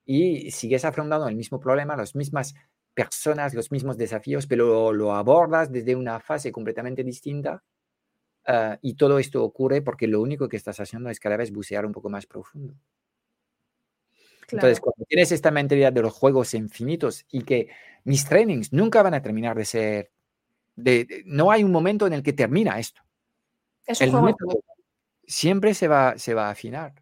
Y 0.04 0.50
sigues 0.50 0.84
afrontando 0.84 1.28
el 1.28 1.36
mismo 1.36 1.60
problema, 1.60 1.96
las 1.96 2.14
mismas 2.14 2.54
personas, 2.94 3.54
los 3.54 3.70
mismos 3.70 3.98
desafíos, 3.98 4.46
pero 4.46 4.92
lo 4.92 5.12
abordas 5.12 5.70
desde 5.70 5.94
una 5.96 6.20
fase 6.20 6.52
completamente 6.52 7.04
distinta 7.04 7.62
Ah, 8.46 8.78
y 8.80 8.94
todo 8.94 9.18
esto 9.18 9.42
ocurre 9.42 9.82
porque 9.82 10.06
lo 10.06 10.20
único 10.20 10.48
que 10.48 10.56
estás 10.56 10.78
haciendo 10.78 11.10
es 11.10 11.18
cada 11.18 11.36
vez 11.36 11.50
bucear 11.50 11.84
un 11.84 11.92
poco 11.92 12.08
más 12.08 12.26
profundo. 12.26 12.74
Entonces, 14.48 14.78
cuando 14.78 15.04
tienes 15.06 15.32
esta 15.32 15.50
mentalidad 15.50 15.92
de 15.92 16.02
los 16.02 16.12
juegos 16.12 16.54
infinitos 16.54 17.24
y 17.32 17.42
que 17.42 17.68
mis 18.04 18.24
trainings 18.24 18.72
nunca 18.72 19.02
van 19.02 19.14
a 19.14 19.22
terminar 19.22 19.56
de 19.56 19.64
ser, 19.64 20.12
de, 20.76 21.24
no 21.26 21.50
hay 21.50 21.64
un 21.64 21.72
momento 21.72 22.06
en 22.06 22.12
el 22.12 22.22
que 22.22 22.32
termina 22.32 22.78
esto. 22.78 23.02
el 23.86 24.12
método 24.12 24.62
siempre 25.26 25.74
se 25.74 25.88
va, 25.88 26.16
se 26.16 26.34
va 26.34 26.46
a 26.46 26.50
afinar. 26.50 26.94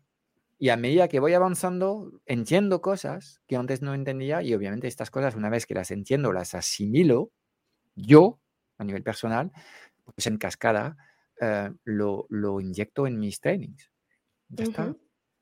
Y 0.59 0.71
a 0.71 0.79
medida 0.79 1.09
que 1.09 1.21
voy 1.21 1.35
avanzando, 1.35 2.23
entiendo 2.25 2.81
cosas 2.81 3.43
que 3.47 3.57
antes 3.57 3.83
no 3.83 3.93
entendía 3.93 4.41
y 4.43 4.55
obviamente 4.55 4.89
estas 4.89 5.11
cosas, 5.11 5.35
una 5.35 5.51
vez 5.51 5.67
que 5.67 5.75
las 5.75 5.91
entiendo, 5.91 6.33
las 6.33 6.55
asimilo, 6.55 7.31
yo, 7.95 8.41
a 8.79 8.85
nivel 8.85 9.03
personal, 9.03 9.53
pues 10.15 10.27
en 10.27 10.39
cascada, 10.39 10.97
eh, 11.41 11.71
lo, 11.85 12.27
lo, 12.31 12.61
inyecto 12.61 13.07
en 13.07 13.19
mis 13.19 13.41
trainings. 13.41 13.91
Ya 14.49 14.65
está. 14.65 14.95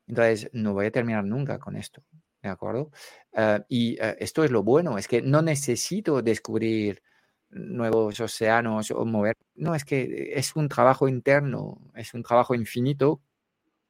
Entonces, 0.07 0.49
no 0.53 0.73
voy 0.73 0.87
a 0.87 0.91
terminar 0.91 1.23
nunca 1.23 1.59
con 1.59 1.75
esto. 1.75 2.03
¿De 2.41 2.49
acuerdo? 2.49 2.91
Eh, 3.31 3.59
y 3.69 3.93
eh, 4.01 4.17
esto 4.19 4.43
es 4.43 4.51
lo 4.51 4.63
bueno, 4.63 4.97
es 4.97 5.07
que 5.07 5.21
no 5.21 5.41
necesito 5.41 6.21
descubrir 6.21 7.01
nuevos 7.49 8.19
océanos 8.19 8.91
o 8.91 9.05
mover. 9.05 9.37
No, 9.55 9.75
es 9.75 9.85
que 9.85 10.33
es 10.35 10.55
un 10.55 10.67
trabajo 10.67 11.07
interno, 11.07 11.79
es 11.95 12.13
un 12.13 12.23
trabajo 12.23 12.55
infinito 12.55 13.21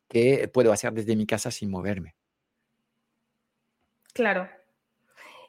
que 0.07 0.47
puedo 0.53 0.71
hacer 0.71 0.93
desde 0.93 1.15
mi 1.15 1.25
casa 1.25 1.49
sin 1.49 1.71
moverme. 1.71 2.15
Claro. 4.13 4.47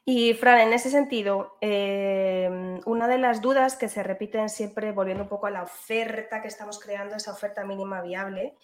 Y 0.06 0.34
Fran, 0.34 0.60
en 0.60 0.72
ese 0.74 0.90
sentido, 0.90 1.56
em, 1.62 2.80
una 2.84 3.08
de 3.08 3.16
las 3.16 3.40
dudas 3.40 3.76
que 3.76 3.88
se 3.88 4.02
repiten 4.02 4.50
siempre, 4.50 4.92
volviendo 4.92 5.22
un 5.22 5.30
poco 5.30 5.46
a 5.46 5.50
la 5.50 5.62
oferta 5.62 6.42
que 6.42 6.48
estamos 6.48 6.78
creando, 6.78 7.16
esa 7.16 7.32
oferta 7.32 7.64
mínima 7.64 8.02
viable, 8.02 8.54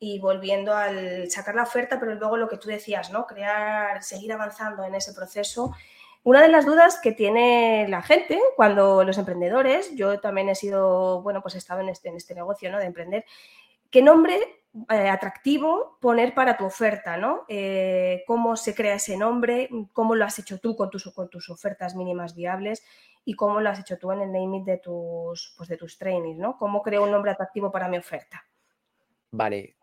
y 0.00 0.18
volviendo 0.18 0.74
al 0.74 1.30
sacar 1.30 1.54
la 1.54 1.62
oferta, 1.64 2.00
pero 2.00 2.14
luego 2.14 2.36
lo 2.36 2.48
que 2.48 2.56
tú 2.56 2.68
decías, 2.68 3.10
¿no? 3.10 3.26
Crear, 3.26 4.02
seguir 4.02 4.32
avanzando 4.32 4.84
en 4.84 4.94
ese 4.94 5.12
proceso. 5.12 5.72
Una 6.24 6.42
de 6.42 6.48
las 6.48 6.66
dudas 6.66 7.00
que 7.00 7.12
tiene 7.12 7.86
la 7.88 8.02
gente 8.02 8.40
cuando 8.56 9.04
los 9.04 9.18
emprendedores, 9.18 9.94
yo 9.94 10.20
también 10.20 10.48
he 10.48 10.54
sido, 10.56 11.22
bueno, 11.22 11.42
pues 11.42 11.54
he 11.54 11.58
estado 11.58 11.80
en 11.80 11.88
este, 11.90 12.08
en 12.08 12.16
este 12.16 12.34
negocio, 12.34 12.70
¿no? 12.72 12.78
De 12.78 12.86
emprender, 12.86 13.24
¿qué 13.90 14.02
nombre 14.02 14.57
eh, 14.90 15.08
atractivo 15.08 15.98
poner 16.00 16.34
para 16.34 16.56
tu 16.56 16.64
oferta, 16.64 17.16
¿no? 17.16 17.44
Eh, 17.48 18.22
¿Cómo 18.26 18.56
se 18.56 18.74
crea 18.74 18.94
ese 18.94 19.16
nombre? 19.16 19.68
¿Cómo 19.92 20.14
lo 20.14 20.24
has 20.24 20.38
hecho 20.38 20.58
tú 20.58 20.76
con 20.76 20.90
tus, 20.90 21.04
con 21.12 21.28
tus 21.28 21.48
ofertas 21.48 21.94
mínimas 21.96 22.34
viables? 22.34 22.82
¿Y 23.24 23.34
cómo 23.34 23.60
lo 23.60 23.70
has 23.70 23.80
hecho 23.80 23.98
tú 23.98 24.12
en 24.12 24.20
el 24.20 24.32
naming 24.32 24.64
de 24.64 24.78
tus, 24.78 25.54
pues 25.56 25.68
de 25.68 25.76
tus 25.76 25.98
trainings, 25.98 26.38
¿no? 26.38 26.56
¿Cómo 26.56 26.82
creo 26.82 27.04
un 27.04 27.10
nombre 27.10 27.30
atractivo 27.30 27.70
para 27.72 27.88
mi 27.88 27.98
oferta? 27.98 28.44
Vale, 29.30 29.76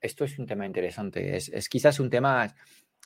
esto 0.00 0.24
es 0.24 0.38
un 0.38 0.46
tema 0.46 0.66
interesante. 0.66 1.36
Es, 1.36 1.68
quizás 1.68 2.00
un 2.00 2.10
tema 2.10 2.52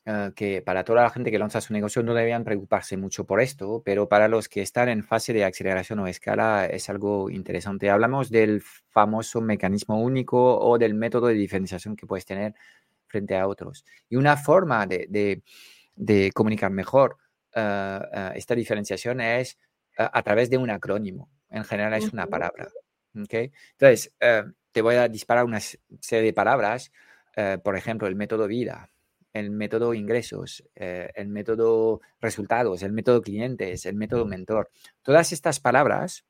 eh, 0.09 0.31
que 0.37 0.63
para 0.63 0.85
toda 0.85 1.03
la 1.03 1.11
gente 1.11 1.33
que 1.33 1.39
lanza 1.39 1.61
su 1.61 1.73
negocio 1.73 2.01
no 2.01 2.15
debían 2.15 2.45
preocuparse 2.45 2.97
mucho 2.97 3.27
por 3.27 3.41
esto, 3.41 3.83
pero 3.85 4.09
para 4.09 4.29
los 4.29 4.49
que 4.49 4.63
están 4.63 4.89
en 4.89 5.03
fase 5.03 5.33
de 5.33 5.45
aceleración 5.45 5.99
o 5.99 6.07
escala 6.07 6.67
es 6.67 6.89
algo 6.89 7.29
interesante. 7.29 7.91
Hablamos 7.91 8.31
del 8.31 8.63
famoso 8.63 9.41
mecanismo 9.41 10.01
único 10.01 10.61
o 10.61 10.79
del 10.79 10.95
método 10.95 11.27
de 11.27 11.35
diferenciación 11.35 11.97
que 11.97 12.07
puedes 12.07 12.25
tener 12.25 12.55
frente 13.09 13.37
a 13.37 13.49
otros. 13.49 13.85
Y 14.09 14.15
una 14.15 14.37
forma 14.37 14.87
de, 14.87 15.43
comunicar 16.33 16.71
mejor 16.71 17.17
eh, 17.53 18.01
eh, 18.13 18.31
esta 18.37 18.55
diferenciación 18.55 19.21
es 19.21 19.59
a 19.99 20.23
través 20.23 20.51
de 20.51 20.59
un 20.59 20.71
acrónimo. 20.71 21.31
En 21.51 21.65
general 21.65 21.95
es 21.95 22.13
una 22.13 22.29
palabra. 22.29 22.69
¿okay? 23.21 23.51
Entonces, 23.73 24.13
te 24.71 24.83
voy 24.83 24.95
a 24.95 25.09
disparar 25.09 25.45
una 25.45 25.59
serie 25.59 26.27
de 26.27 26.33
palabras, 26.33 26.93
por 27.65 27.77
ejemplo, 27.77 28.07
el 28.07 28.15
método 28.15 28.47
vida, 28.47 28.91
el 29.39 29.51
método 29.51 29.93
ingresos, 29.93 30.65
eh, 30.75 31.11
el 31.15 31.29
método 31.29 32.01
resultados, 32.21 32.83
el 32.83 32.93
método 32.93 33.21
clientes, 33.21 33.85
el 33.85 33.95
método 33.95 34.25
mentor. 34.25 34.71
Todas 35.03 35.33
estas 35.33 35.61
palabras 35.61 36.25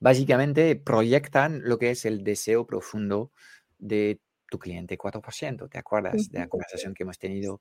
básicamente 0.00 0.74
proyectan 0.76 1.60
lo 1.62 1.78
que 1.78 1.90
es 1.90 2.04
el 2.04 2.24
deseo 2.24 2.66
profundo 2.66 3.30
de 3.78 4.18
tu 4.50 4.58
cliente 4.58 4.98
4%. 4.98 5.68
¿Te 5.68 5.78
acuerdas 5.78 6.30
de 6.30 6.40
la 6.40 6.48
conversación 6.48 6.94
que 6.94 7.04
hemos 7.04 7.18
tenido 7.18 7.60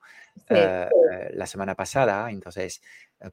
eh, 0.50 0.88
la 1.34 1.46
semana 1.46 1.76
pasada? 1.76 2.30
Entonces, 2.32 2.82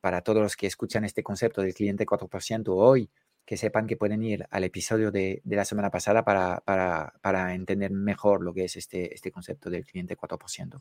para 0.00 0.20
todos 0.20 0.42
los 0.42 0.54
que 0.54 0.66
escuchan 0.66 1.04
este 1.04 1.22
concepto 1.22 1.62
del 1.62 1.74
cliente 1.74 2.04
4% 2.04 2.68
hoy, 2.68 3.10
que 3.50 3.56
sepan 3.56 3.88
que 3.88 3.96
pueden 3.96 4.22
ir 4.22 4.46
al 4.48 4.62
episodio 4.62 5.10
de, 5.10 5.42
la 5.44 5.64
semana 5.64 5.90
pasada 5.90 6.24
para, 6.24 7.52
entender 7.52 7.90
mejor 7.90 8.44
lo 8.44 8.54
que 8.54 8.66
es 8.66 8.76
este, 8.76 9.12
este 9.12 9.32
concepto 9.32 9.68
del 9.68 9.84
cliente 9.84 10.16
4%. 10.16 10.80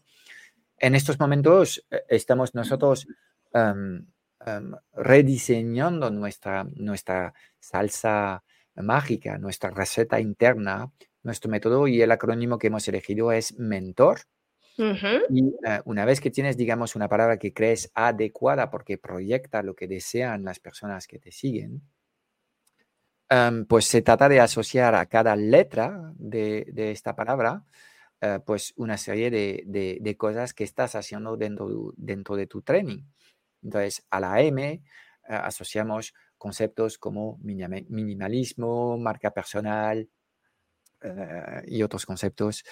En 0.78 0.94
estos 0.94 1.20
momentos 1.20 1.84
eh, 1.90 2.04
estamos 2.10 2.54
nosotros 2.54 3.08
em, 3.56 4.06
em, 4.46 4.72
rediseñando 4.94 6.12
nuestra, 6.12 6.64
nuestra 6.76 7.34
salsa 7.60 8.44
mágica, 8.76 9.40
nuestra 9.40 9.72
receta 9.72 10.20
interna, 10.20 10.92
nuestro 11.24 11.50
método 11.50 11.88
y 11.88 12.04
el 12.04 12.12
acrónimo 12.12 12.60
que 12.60 12.68
hemos 12.68 12.88
elegido 12.88 13.32
es 13.32 13.58
mentor. 13.58 14.20
Y 14.78 15.48
eh, 15.66 15.82
una 15.86 16.06
vez 16.06 16.22
que 16.22 16.30
tienes, 16.30 16.56
digamos, 16.56 16.96
una 16.96 17.10
palabra 17.10 17.40
que 17.40 17.52
crees 17.52 17.92
adecuada 17.96 18.70
porque 18.70 19.00
proyecta 19.00 19.64
lo 19.64 19.74
que 19.74 19.88
desean 19.88 20.44
las 20.44 20.60
personas 20.60 21.08
que 21.08 21.18
te 21.18 21.32
siguen, 21.32 21.82
Em, 23.32 23.66
pues 23.66 23.86
se 23.86 24.02
trata 24.02 24.28
de 24.28 24.40
asociar 24.40 24.96
a 24.96 25.06
cada 25.06 25.36
letra 25.36 26.12
de, 26.16 26.66
esta 26.92 27.16
palabra, 27.16 27.64
eh, 28.22 28.40
pues 28.44 28.74
una 28.76 28.98
serie 28.98 29.30
de, 29.30 30.16
cosas 30.18 30.54
que 30.56 30.64
estás 30.64 30.96
haciendo 30.96 31.38
dentro, 31.38 31.94
dentro 31.96 32.36
de 32.36 32.48
tu 32.48 32.64
training. 32.64 33.04
Entonces, 33.62 34.04
a 34.10 34.20
la 34.20 34.42
M 34.42 34.72
eh, 34.72 34.82
asociamos 35.28 36.14
conceptos 36.38 36.98
como 36.98 37.38
minimalismo, 37.44 38.98
marca 38.98 39.32
personal 39.32 40.10
eh, 41.02 41.62
y 41.68 41.84
otros 41.84 42.06
conceptos 42.06 42.64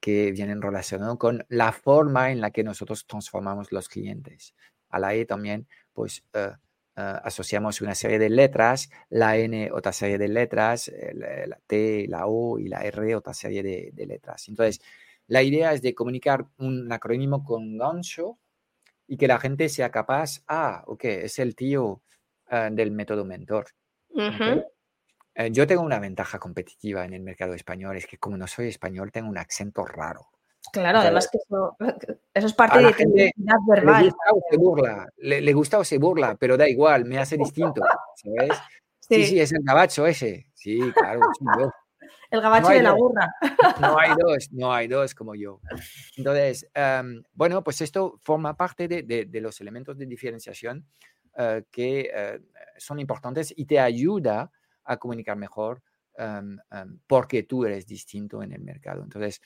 que 0.00 0.32
vienen 0.32 0.60
relacionados 0.60 1.16
con 1.18 1.44
la 1.48 1.72
forma 1.72 2.30
en 2.32 2.40
la 2.40 2.50
que 2.50 2.64
nosotros 2.64 3.06
transformamos 3.06 3.72
los 3.72 3.88
clientes. 3.88 4.54
A 4.90 4.98
la 4.98 5.14
E 5.14 5.24
también, 5.24 5.66
pues 5.92 6.22
Ah, 6.96 7.20
asociamos 7.24 7.80
una 7.80 7.94
serie 7.96 8.20
de 8.20 8.30
letras, 8.30 8.88
la 9.10 9.36
N 9.36 9.70
otra 9.72 9.92
serie 9.92 10.16
de 10.16 10.28
letras, 10.28 10.92
la, 11.14 11.58
T, 11.66 12.06
la 12.08 12.26
O 12.26 12.58
y 12.58 12.68
la 12.68 12.84
R 12.84 13.16
otra 13.16 13.34
serie 13.34 13.64
de, 13.64 14.06
letras. 14.06 14.48
Entonces, 14.48 14.80
la 15.26 15.42
idea 15.42 15.72
es 15.72 15.82
de 15.82 15.94
comunicar 15.94 16.46
un 16.58 16.92
acrónimo 16.92 17.42
con 17.42 17.76
gancho 17.76 18.38
y 19.08 19.16
que 19.16 19.26
la 19.26 19.40
gente 19.40 19.68
sea 19.68 19.90
capaz, 19.90 20.44
ah, 20.46 20.84
ok, 20.86 21.04
es 21.04 21.38
el 21.40 21.56
tío 21.56 22.02
ah, 22.46 22.70
del 22.70 22.92
método 22.92 23.24
mentor. 23.24 23.66
Eh, 25.34 25.50
yo 25.50 25.66
tengo 25.66 25.82
una 25.82 25.98
ventaja 25.98 26.38
competitiva 26.38 27.04
en 27.04 27.12
el 27.12 27.22
mercado 27.22 27.54
español, 27.54 27.96
es 27.96 28.06
que 28.06 28.18
como 28.18 28.36
no 28.36 28.46
soy 28.46 28.68
español, 28.68 29.10
tengo 29.10 29.28
un 29.28 29.38
acento 29.38 29.84
raro. 29.84 30.28
Claro, 30.72 30.98
además 30.98 31.28
que 31.30 31.38
eso, 31.38 31.76
es 32.34 32.52
parte 32.52 32.78
de 32.78 32.84
la 32.84 32.90
identidad 32.90 33.56
verbal. 33.68 34.02
Le 34.02 34.10
gusta 34.10 34.32
o 34.32 34.42
se 34.50 34.56
burla, 34.56 35.08
le, 35.18 35.52
gusta 35.52 35.78
o 35.78 35.84
se 35.84 35.98
burla, 35.98 36.34
pero 36.36 36.56
da 36.56 36.68
igual, 36.68 37.04
me 37.04 37.18
hace 37.18 37.36
distinto, 37.36 37.82
¿sabes? 38.16 38.58
Sí, 39.06 39.26
sí, 39.26 39.38
es 39.38 39.52
el 39.52 39.62
gabacho 39.62 40.06
ese. 40.06 40.46
Sí, 40.54 40.80
claro, 40.94 41.20
El 42.30 42.40
gabacho 42.40 42.70
de 42.70 42.82
la 42.82 42.92
burra. 42.92 43.30
No 43.80 43.98
hay 43.98 44.12
dos, 44.18 44.48
no 44.50 44.72
hay 44.72 44.88
dos 44.88 45.14
como 45.14 45.34
yo. 45.34 45.60
Entonces, 46.16 46.66
em, 46.74 47.22
bueno, 47.34 47.62
pues 47.62 47.82
esto 47.82 48.18
forma 48.22 48.56
parte 48.56 48.88
de, 48.88 49.40
los 49.42 49.60
elementos 49.60 49.98
de 49.98 50.06
diferenciación 50.06 50.86
eh, 51.36 51.64
que 51.70 52.10
eh, 52.12 52.40
son 52.78 52.98
importantes 52.98 53.52
y 53.54 53.66
te 53.66 53.78
ayuda 53.78 54.50
a 54.84 54.96
comunicar 54.96 55.36
mejor 55.36 55.82
em, 56.16 56.58
em, 56.70 56.98
porque 57.06 57.42
tú 57.42 57.66
eres 57.66 57.86
distinto 57.86 58.42
en 58.42 58.52
el 58.52 58.62
mercado. 58.62 59.02
Entonces, 59.02 59.40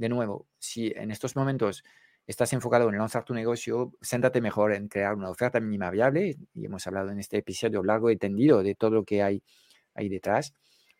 de 0.00 0.08
nuevo, 0.08 0.48
si 0.58 0.92
en 0.96 1.10
estos 1.10 1.36
momentos 1.36 1.84
estás 2.26 2.54
enfocado 2.54 2.88
en 2.88 2.96
lanzar 2.96 3.22
tu 3.22 3.34
negocio, 3.34 3.92
céntrate 4.00 4.40
mejor 4.40 4.72
en 4.72 4.88
crear 4.88 5.14
una 5.14 5.28
oferta 5.28 5.60
mínima 5.60 5.90
viable. 5.90 6.38
Y 6.54 6.64
hemos 6.64 6.86
hablado 6.86 7.10
en 7.10 7.18
este 7.18 7.36
episodio 7.36 7.82
largo 7.82 8.10
y 8.10 8.16
tendido 8.16 8.62
de 8.62 8.74
todo 8.74 8.92
lo 8.92 9.04
que 9.04 9.22
hay 9.22 9.42
ahí 9.94 10.08
detrás. 10.08 10.54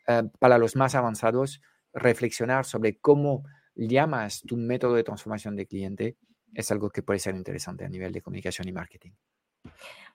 Eh, 0.06 0.24
para 0.38 0.58
los 0.58 0.76
más 0.76 0.94
avanzados, 0.94 1.62
reflexionar 1.94 2.66
sobre 2.66 2.98
cómo 2.98 3.44
llamas 3.74 4.42
tu 4.42 4.58
método 4.58 4.96
de 4.96 5.04
transformación 5.04 5.56
de 5.56 5.66
cliente 5.66 6.16
es 6.52 6.70
algo 6.70 6.90
que 6.90 7.02
puede 7.02 7.20
ser 7.20 7.34
interesante 7.34 7.86
a 7.86 7.88
nivel 7.88 8.12
de 8.12 8.20
comunicación 8.20 8.68
y 8.68 8.72
marketing. 8.72 9.12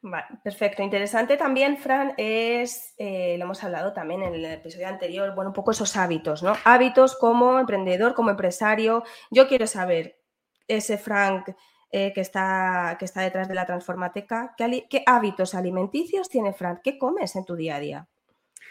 Vale, 0.02 0.28
perfecto. 0.44 0.84
Interesante 0.84 1.36
también, 1.36 1.78
Fran, 1.78 2.14
es, 2.18 2.94
eh, 2.98 3.36
lo 3.40 3.46
hemos 3.46 3.64
hablado 3.64 3.92
también 3.92 4.22
en 4.22 4.36
el 4.36 4.46
episodio 4.46 4.88
anterior, 4.88 5.34
bueno, 5.34 5.50
un 5.50 5.54
poco 5.56 5.72
esos 5.72 5.98
hábitos, 5.98 6.44
¿no? 6.44 6.54
Hábitos 6.64 7.16
como 7.16 7.60
emprendedor, 7.60 8.14
como 8.14 8.30
empresario. 8.30 9.04
Yo 9.32 9.48
quiero 9.48 9.66
saber, 9.66 10.20
ese 10.68 10.98
Frank 10.98 11.50
eh, 11.92 12.12
que, 12.14 12.22
está, 12.22 12.98
que 13.00 13.06
está 13.06 13.22
detrás 13.22 13.48
de 13.48 13.56
la 13.56 13.66
Transformateca, 13.66 14.54
¿qué, 14.58 15.04
hábitos 15.06 15.56
alimenticios 15.56 16.30
tiene 16.30 16.54
Frank? 16.54 16.82
¿Qué 16.84 16.98
comes 16.98 17.36
en 17.36 17.46
tu 17.46 17.56
día 17.56 17.78
a 17.78 17.80
día? 17.80 18.08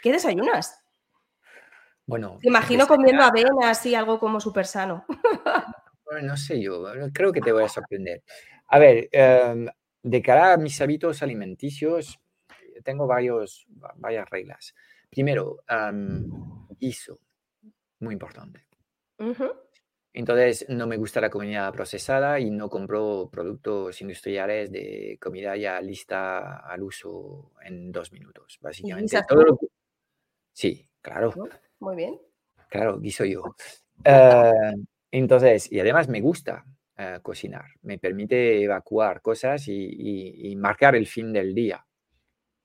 ¿Qué 0.03 0.11
desayunas? 0.11 0.81
Bueno, 2.05 2.37
Te 2.39 2.49
imagino 2.49 2.85
comiendo 2.87 3.23
avena, 3.23 3.69
así, 3.69 3.95
algo 3.95 4.19
como 4.19 4.39
súper 4.39 4.67
sano. 4.67 5.05
no 6.21 6.37
sé 6.37 6.61
yo, 6.61 6.83
creo 7.13 7.31
que 7.33 7.41
te 7.41 7.51
voy 7.51 7.63
a 7.63 7.69
sorprender. 7.69 8.23
A 8.67 8.77
ver, 8.77 9.09
em, 9.11 9.67
de 10.05 10.21
cara 10.21 10.53
a 10.53 10.57
mis 10.57 10.79
hábitos 10.81 11.23
alimenticios, 11.23 12.19
tengo 12.83 13.07
varios, 13.07 13.65
varias 13.95 14.29
reglas. 14.29 14.75
Primero, 15.09 15.63
guiso, 16.79 17.19
muy 17.99 18.13
importante. 18.13 18.67
Entonces, 20.13 20.67
no 20.69 20.85
me 20.85 20.97
gusta 20.97 21.19
la 21.19 21.31
comida 21.31 21.71
procesada 21.71 22.39
y 22.39 22.51
no 22.51 22.69
compro 22.69 23.29
productos 23.31 23.99
industriales 24.01 24.71
de 24.71 25.17
comida 25.19 25.57
ya 25.57 25.81
lista 25.81 26.57
al 26.57 26.83
uso 26.83 27.53
en 27.63 27.91
dos 27.91 28.11
minutos, 28.11 28.59
básicamente. 28.61 29.21
Sí, 30.53 30.87
claro. 31.01 31.33
Muy 31.79 31.95
bien. 31.95 32.21
Claro, 32.69 32.99
guiso 32.99 33.25
yo. 33.25 33.55
Eh, 34.03 34.51
entonces, 35.09 35.71
y 35.71 35.79
además 35.79 36.07
me 36.07 36.21
gusta 36.21 36.63
eh, 36.97 37.19
cocinar, 37.21 37.65
me 37.81 37.97
permite 37.97 38.63
evacuar 38.63 39.21
cosas 39.21 39.67
y, 39.67 40.55
marcar 40.57 40.95
el 40.95 41.07
fin 41.07 41.33
del 41.33 41.53
día. 41.53 41.85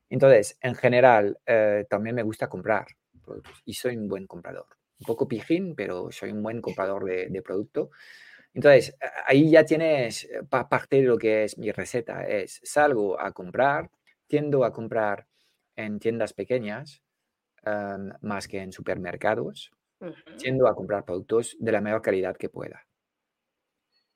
Entonces, 0.09 0.57
en 0.61 0.75
general, 0.77 1.39
eh, 1.47 1.85
también 1.91 2.15
me 2.15 2.23
gusta 2.23 2.49
comprar 2.49 2.87
productos 3.25 3.61
y 3.65 3.75
soy 3.75 3.97
un 3.97 4.09
buen 4.09 4.27
comprador. 4.27 4.67
Un 5.01 5.07
poco 5.07 5.27
pijín, 5.27 5.75
pero 5.75 6.13
soy 6.13 6.31
un 6.31 6.43
buen 6.43 6.61
comprador 6.61 7.05
de, 7.05 7.29
de 7.29 7.43
producto. 7.43 7.91
Entonces, 8.55 8.97
ahí 9.27 9.51
ya 9.51 9.65
tienes 9.65 10.29
parte 10.49 10.97
de 10.97 11.03
lo 11.03 11.19
que 11.19 11.45
es 11.45 11.59
mi 11.59 11.73
receta. 11.73 12.25
Es 12.27 12.61
salgo 12.63 13.21
a 13.21 13.33
comprar, 13.33 13.91
tiendo 14.27 14.65
a 14.65 14.73
comprar 14.73 15.27
en 15.77 15.99
tiendas 15.99 16.33
pequeñas 16.33 17.03
más 18.21 18.49
que 18.49 18.61
en 18.61 18.73
supermercados, 18.73 19.71
tiendo 20.39 20.67
a 20.69 20.75
comprar 20.75 21.05
productos 21.05 21.57
de 21.59 21.73
la 21.73 21.81
mejor 21.81 22.03
calidad 22.03 22.37
que 22.37 22.49
pueda. 22.49 22.87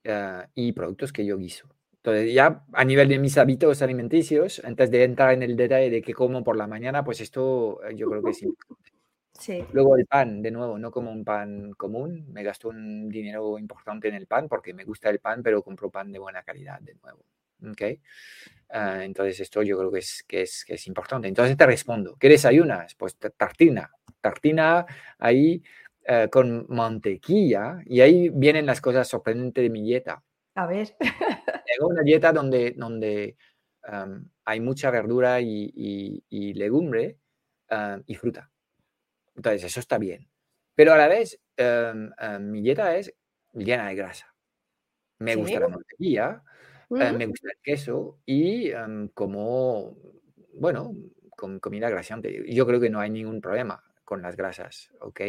Ah, 0.05 0.47
y 0.53 0.71
productos 0.71 1.11
que 1.11 1.25
yo 1.25 1.37
guiso. 1.37 1.67
Entonces, 1.97 2.33
ya 2.33 2.63
a 2.71 2.85
nivel 2.85 3.07
de 3.07 3.17
mis 3.17 3.37
hábitos 3.37 3.81
alimenticios, 3.81 4.61
antes 4.63 4.91
de 4.91 5.03
entrar 5.03 5.33
en 5.33 5.41
el 5.41 5.55
detalle 5.55 5.89
de 5.89 6.01
qué 6.03 6.13
como 6.13 6.43
por 6.43 6.55
la 6.55 6.67
mañana, 6.67 7.03
pues 7.03 7.19
esto 7.19 7.83
eh, 7.83 7.95
yo 7.95 8.09
creo 8.09 8.23
que 8.23 8.33
sí. 8.33 8.47
Sí. 9.37 9.65
Luego 9.73 9.97
el 9.97 10.05
pan, 10.05 10.41
de 10.41 10.49
nuevo, 10.49 10.79
no 10.79 10.91
como 10.91 11.11
un 11.11 11.25
pan 11.25 11.73
común, 11.73 12.25
me 12.31 12.41
gasto 12.41 12.69
un 12.69 13.09
dinero 13.09 13.59
importante 13.59 14.07
en 14.07 14.15
el 14.15 14.27
pan 14.27 14.47
porque 14.47 14.73
me 14.73 14.85
gusta 14.85 15.09
el 15.09 15.19
pan, 15.19 15.43
pero 15.43 15.61
compro 15.61 15.89
pan 15.89 16.09
de 16.09 16.19
buena 16.19 16.41
calidad, 16.43 16.79
de 16.79 16.95
nuevo. 17.03 17.25
¿Okay? 17.69 17.99
Ah, 18.69 19.03
entonces 19.03 19.41
esto 19.41 19.61
yo 19.61 19.77
creo 19.77 19.91
que 19.91 19.99
es, 19.99 20.23
que, 20.25 20.43
es, 20.43 20.63
que 20.63 20.75
es 20.75 20.87
importante. 20.87 21.27
Entonces 21.27 21.57
te 21.57 21.65
respondo, 21.65 22.15
¿qué 22.17 22.29
desayunas? 22.29 22.95
Pues 22.95 23.17
tartina, 23.17 23.91
tartina 24.21 24.85
ahí 25.19 25.61
eh, 26.05 26.29
con 26.31 26.65
mantequilla 26.69 27.79
y 27.85 28.01
ahí 28.01 28.29
vienen 28.29 28.65
las 28.65 28.81
cosas 28.81 29.07
sorprendentes 29.07 29.63
de 29.63 29.69
mi 29.69 29.81
dieta. 29.81 30.23
A 30.55 30.67
ver. 30.67 30.95
Tengo 31.65 31.87
una 31.87 32.03
dieta 32.03 32.31
donde, 32.31 32.73
donde 32.77 33.35
hay 34.45 34.59
mucha 34.61 34.89
verdura 34.89 35.39
y, 35.41 35.71
y, 36.29 36.53
legumbre 36.53 37.19
y 38.07 38.15
fruta. 38.15 38.49
Entonces 39.35 39.63
eso 39.63 39.79
está 39.79 39.99
bien. 39.99 40.27
Pero 40.73 40.93
a 40.93 40.97
la 40.97 41.07
vez 41.07 41.39
mi 42.39 42.61
dieta 42.61 42.95
es 42.97 43.13
llena 43.53 43.87
de 43.87 43.95
grasa. 43.95 44.35
Me 45.19 45.35
gusta 45.35 45.59
la 45.59 45.67
mantequilla, 45.69 46.43
eh, 46.89 47.11
me 47.13 47.25
gusta 47.25 47.49
el 47.49 47.57
queso 47.63 48.19
y 48.25 48.71
como, 49.13 49.97
bueno, 50.53 50.93
con 51.35 51.59
comida 51.59 51.89
grasiante. 51.89 52.43
Yo 52.53 52.65
creo 52.67 52.79
que 52.79 52.89
no 52.89 52.99
hay 52.99 53.09
ningún 53.09 53.41
problema 53.41 53.83
con 54.03 54.21
las 54.21 54.35
grasas, 54.35 54.91
¿ok? 54.99 55.21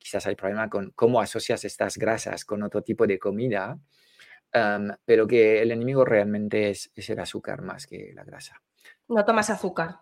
Quizás 0.00 0.26
hay 0.26 0.34
problema 0.34 0.70
con 0.70 0.92
cómo 0.92 1.20
asocias 1.20 1.62
estas 1.66 1.98
grasas 1.98 2.46
con 2.46 2.62
otro 2.62 2.82
tipo 2.82 3.06
de 3.06 3.18
comida, 3.18 3.78
pero 5.04 5.26
que 5.26 5.60
el 5.60 5.70
enemigo 5.72 6.06
realmente 6.06 6.70
es, 6.70 6.90
el 6.96 7.18
azúcar 7.20 7.60
más 7.60 7.86
que 7.86 8.10
la 8.14 8.24
grasa. 8.24 8.62
No 9.08 9.22
tomas 9.26 9.50
azúcar. 9.50 9.98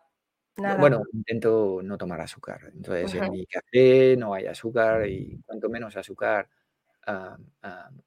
Nada. 0.57 0.77
Bueno, 0.77 1.03
intento 1.13 1.81
no 1.83 1.99
tomar 1.99 2.21
azúcar. 2.21 2.71
Entonces, 2.73 3.13
en 3.15 3.33
mi 3.33 3.45
café 3.47 4.17
no 4.17 4.35
hay 4.35 4.47
azúcar 4.47 5.09
y 5.09 5.43
cuanto 5.45 5.69
menos 5.69 5.97
azúcar, 5.97 6.49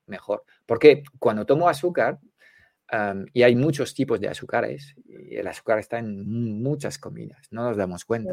mejor. 0.05 0.45
Porque 0.65 1.03
cuando 1.19 1.45
tomo 1.45 1.67
azúcar, 1.67 2.19
y 3.33 3.43
hay 3.43 3.55
muchos 3.57 3.93
tipos 3.93 4.19
de 4.21 4.29
azúcares, 4.29 4.95
y 5.05 5.35
el 5.35 5.47
azúcar 5.47 5.79
está 5.79 5.99
en 5.99 6.61
muchas 6.63 6.97
comidas, 6.97 7.47
no 7.51 7.63
nos 7.63 7.75
damos 7.75 8.05
cuenta. 8.05 8.31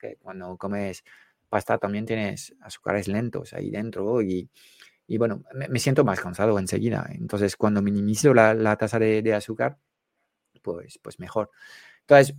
Que 0.00 0.16
cuando 0.16 0.56
comes 0.56 1.02
pasta 1.48 1.78
también 1.78 2.06
tienes 2.06 2.54
azúcares 2.60 3.08
lentos 3.08 3.52
ahí 3.52 3.70
dentro 3.70 4.22
y, 4.22 4.50
y 5.06 5.18
bueno, 5.18 5.42
me, 5.54 5.78
siento 5.78 6.04
más 6.04 6.20
cansado 6.20 6.58
enseguida. 6.58 7.08
Entonces, 7.12 7.56
cuando 7.56 7.82
minimizo 7.82 8.34
la, 8.34 8.54
la 8.54 8.76
tasa 8.76 8.98
de, 8.98 9.22
de, 9.22 9.34
azúcar, 9.34 9.78
pues, 10.62 10.98
pues 11.02 11.18
mejor. 11.18 11.50
Entonces, 12.00 12.36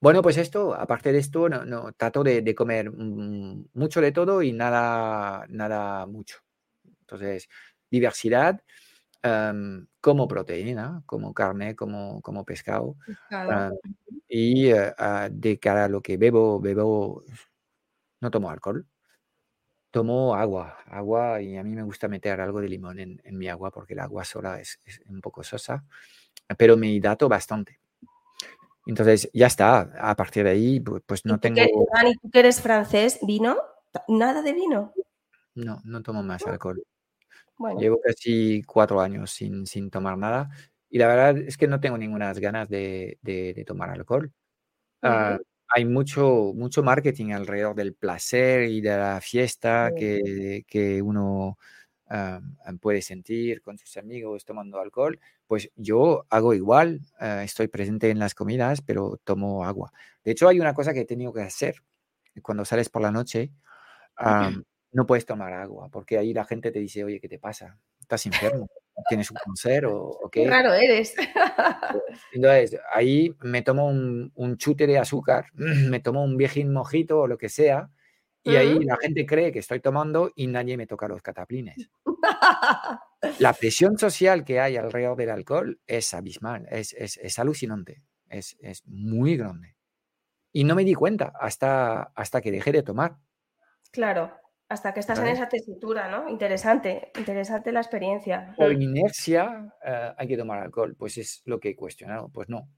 bueno, 0.00 0.22
pues 0.22 0.36
esto, 0.36 0.74
aparte 0.74 1.12
de 1.12 1.18
esto, 1.18 1.48
no, 1.48 1.64
no 1.64 1.92
trato 1.92 2.22
de, 2.22 2.42
de, 2.42 2.54
comer 2.54 2.90
mucho 2.92 4.00
de 4.00 4.12
todo 4.12 4.42
y 4.42 4.52
nada, 4.52 5.46
nada 5.48 6.06
mucho. 6.06 6.38
Entonces, 7.00 7.48
diversidad 7.90 8.60
como 10.00 10.28
proteína, 10.28 11.02
como 11.06 11.32
carne, 11.34 11.74
como, 11.74 12.20
como 12.22 12.44
pescado. 12.44 12.96
y 14.28 14.68
eh, 14.68 14.92
ah, 14.98 15.28
de 15.30 15.58
cara 15.58 15.86
a 15.86 15.88
lo 15.88 16.00
que 16.00 16.16
bebo, 16.16 16.60
bebo, 16.60 17.24
no 18.26 18.30
tomo 18.30 18.50
alcohol, 18.50 18.84
tomo 19.92 20.34
agua, 20.34 20.78
agua 20.86 21.40
y 21.40 21.56
a 21.56 21.62
mí 21.62 21.74
me 21.74 21.84
gusta 21.84 22.08
meter 22.08 22.40
algo 22.40 22.60
de 22.60 22.68
limón 22.68 22.98
en, 22.98 23.20
en 23.22 23.38
mi 23.38 23.48
agua 23.48 23.70
porque 23.70 23.94
el 23.94 24.00
agua 24.00 24.24
sola 24.24 24.60
es, 24.60 24.80
es, 24.84 25.00
un 25.08 25.20
poco 25.20 25.44
sosa, 25.44 25.84
pero 26.58 26.76
me 26.76 26.88
hidrato 26.88 27.28
bastante. 27.28 27.78
Entonces, 28.84 29.30
ya 29.32 29.46
está, 29.46 29.92
a 29.98 30.14
partir 30.14 30.44
de 30.44 30.50
ahí, 30.50 30.80
pues 30.80 31.24
no 31.24 31.38
tengo... 31.40 31.60
Dani, 31.94 32.14
tú 32.16 32.30
que 32.30 32.38
eres 32.40 32.60
francés, 32.60 33.18
¿vino? 33.22 33.56
¿Nada 34.08 34.42
de 34.42 34.52
vino? 34.52 34.92
No, 35.54 35.80
no 35.84 36.02
tomo 36.02 36.22
más 36.22 36.46
alcohol. 36.46 36.82
Llevo 37.78 38.00
casi 38.00 38.62
cuatro 38.64 39.00
años 39.00 39.30
sin, 39.30 39.66
sin, 39.66 39.90
tomar 39.90 40.18
nada 40.18 40.50
y 40.90 40.98
la 40.98 41.06
verdad 41.06 41.38
es 41.38 41.56
que 41.56 41.66
no 41.66 41.80
tengo 41.80 41.96
ninguna 41.96 42.32
ganas 42.34 42.68
de, 42.68 43.18
de, 43.22 43.64
tomar 43.66 43.90
alcohol. 43.90 44.30
Uh, 45.02 45.38
hay 45.68 45.84
mucho, 45.84 46.52
mucho 46.54 46.82
marketing 46.82 47.32
alrededor 47.32 47.74
del 47.74 47.94
placer 47.94 48.64
y 48.64 48.80
de 48.80 48.96
la 48.96 49.20
fiesta 49.20 49.90
que, 49.96 50.64
que, 50.66 51.02
uno 51.02 51.58
uh, 52.10 52.78
puede 52.80 53.02
sentir 53.02 53.62
con 53.62 53.78
sus 53.78 53.96
amigos 53.96 54.44
tomando 54.44 54.80
alcohol. 54.80 55.18
Pues 55.46 55.70
yo 55.76 56.26
hago 56.30 56.54
igual, 56.54 57.00
uh, 57.20 57.40
estoy 57.40 57.68
presente 57.68 58.10
en 58.10 58.18
las 58.18 58.34
comidas, 58.34 58.82
pero 58.82 59.20
tomo 59.24 59.64
agua. 59.64 59.92
De 60.24 60.32
hecho, 60.32 60.48
hay 60.48 60.60
una 60.60 60.74
cosa 60.74 60.92
que 60.92 61.00
he 61.00 61.06
tenido 61.06 61.32
que 61.32 61.42
hacer 61.42 61.76
cuando 62.42 62.64
sales 62.64 62.88
por 62.88 63.02
la 63.02 63.10
noche 63.10 63.50
no 64.92 65.06
puedes 65.06 65.26
tomar 65.26 65.52
agua, 65.52 65.88
porque 65.90 66.16
ahí 66.16 66.32
la 66.32 66.44
gente 66.44 66.70
te 66.70 66.78
dice, 66.78 67.04
oye, 67.04 67.20
¿qué 67.20 67.28
te 67.28 67.38
pasa? 67.38 67.78
¿Estás 68.00 68.24
enfermo? 68.26 68.66
¿Tienes 69.08 69.30
un 69.30 69.36
cáncer 69.44 69.86
o, 69.86 70.28
qué? 70.32 70.44
Qué 70.44 70.50
raro 70.50 70.72
eres. 70.72 71.14
Entonces, 72.32 72.80
ahí 72.92 73.34
me 73.42 73.62
tomo 73.62 73.88
un, 73.88 74.56
chute 74.56 74.86
de 74.86 74.98
azúcar, 74.98 75.46
me 75.54 76.00
tomo 76.00 76.24
un 76.24 76.36
viejín 76.36 76.72
mojito 76.72 77.20
o 77.20 77.26
lo 77.26 77.38
que 77.38 77.48
sea, 77.48 77.90
y 78.42 78.54
ahí 78.54 78.78
la 78.84 78.96
gente 78.96 79.26
cree 79.26 79.50
que 79.50 79.58
estoy 79.58 79.80
tomando 79.80 80.32
y 80.36 80.46
nadie 80.46 80.76
me 80.76 80.86
toca 80.86 81.08
los 81.08 81.20
cataplines. 81.20 81.90
la 83.40 83.52
presión 83.52 83.98
social 83.98 84.44
que 84.44 84.60
hay 84.60 84.76
alrededor 84.76 85.16
del 85.16 85.30
alcohol 85.30 85.80
es 85.86 86.14
abismal, 86.14 86.66
es, 86.70 86.92
es, 86.92 87.16
es 87.16 87.38
alucinante, 87.40 88.02
es, 88.28 88.56
es, 88.60 88.86
muy 88.86 89.36
grande. 89.36 89.74
Y 90.52 90.62
no 90.62 90.76
me 90.76 90.84
di 90.84 90.94
cuenta 90.94 91.32
hasta, 91.40 92.02
hasta 92.14 92.40
que 92.40 92.52
dejé 92.52 92.70
de 92.70 92.84
tomar. 92.84 93.16
Claro. 93.90 94.32
Hasta 94.68 94.92
que 94.92 95.00
estás 95.00 95.20
en 95.20 95.28
esa 95.28 95.48
tesitura, 95.48 96.10
¿no? 96.10 96.28
Interesante, 96.28 97.12
interesante 97.16 97.70
la 97.70 97.80
experiencia. 97.80 98.52
Por 98.56 98.72
inercia 98.72 99.72
eh, 99.84 100.12
hay 100.16 100.26
que 100.26 100.36
tomar 100.36 100.58
alcohol, 100.58 100.96
pues 100.98 101.18
es 101.18 101.42
lo 101.44 101.60
que 101.60 101.70
he 101.70 101.76
cuestionado, 101.76 102.28
pues 102.30 102.48
no. 102.48 102.68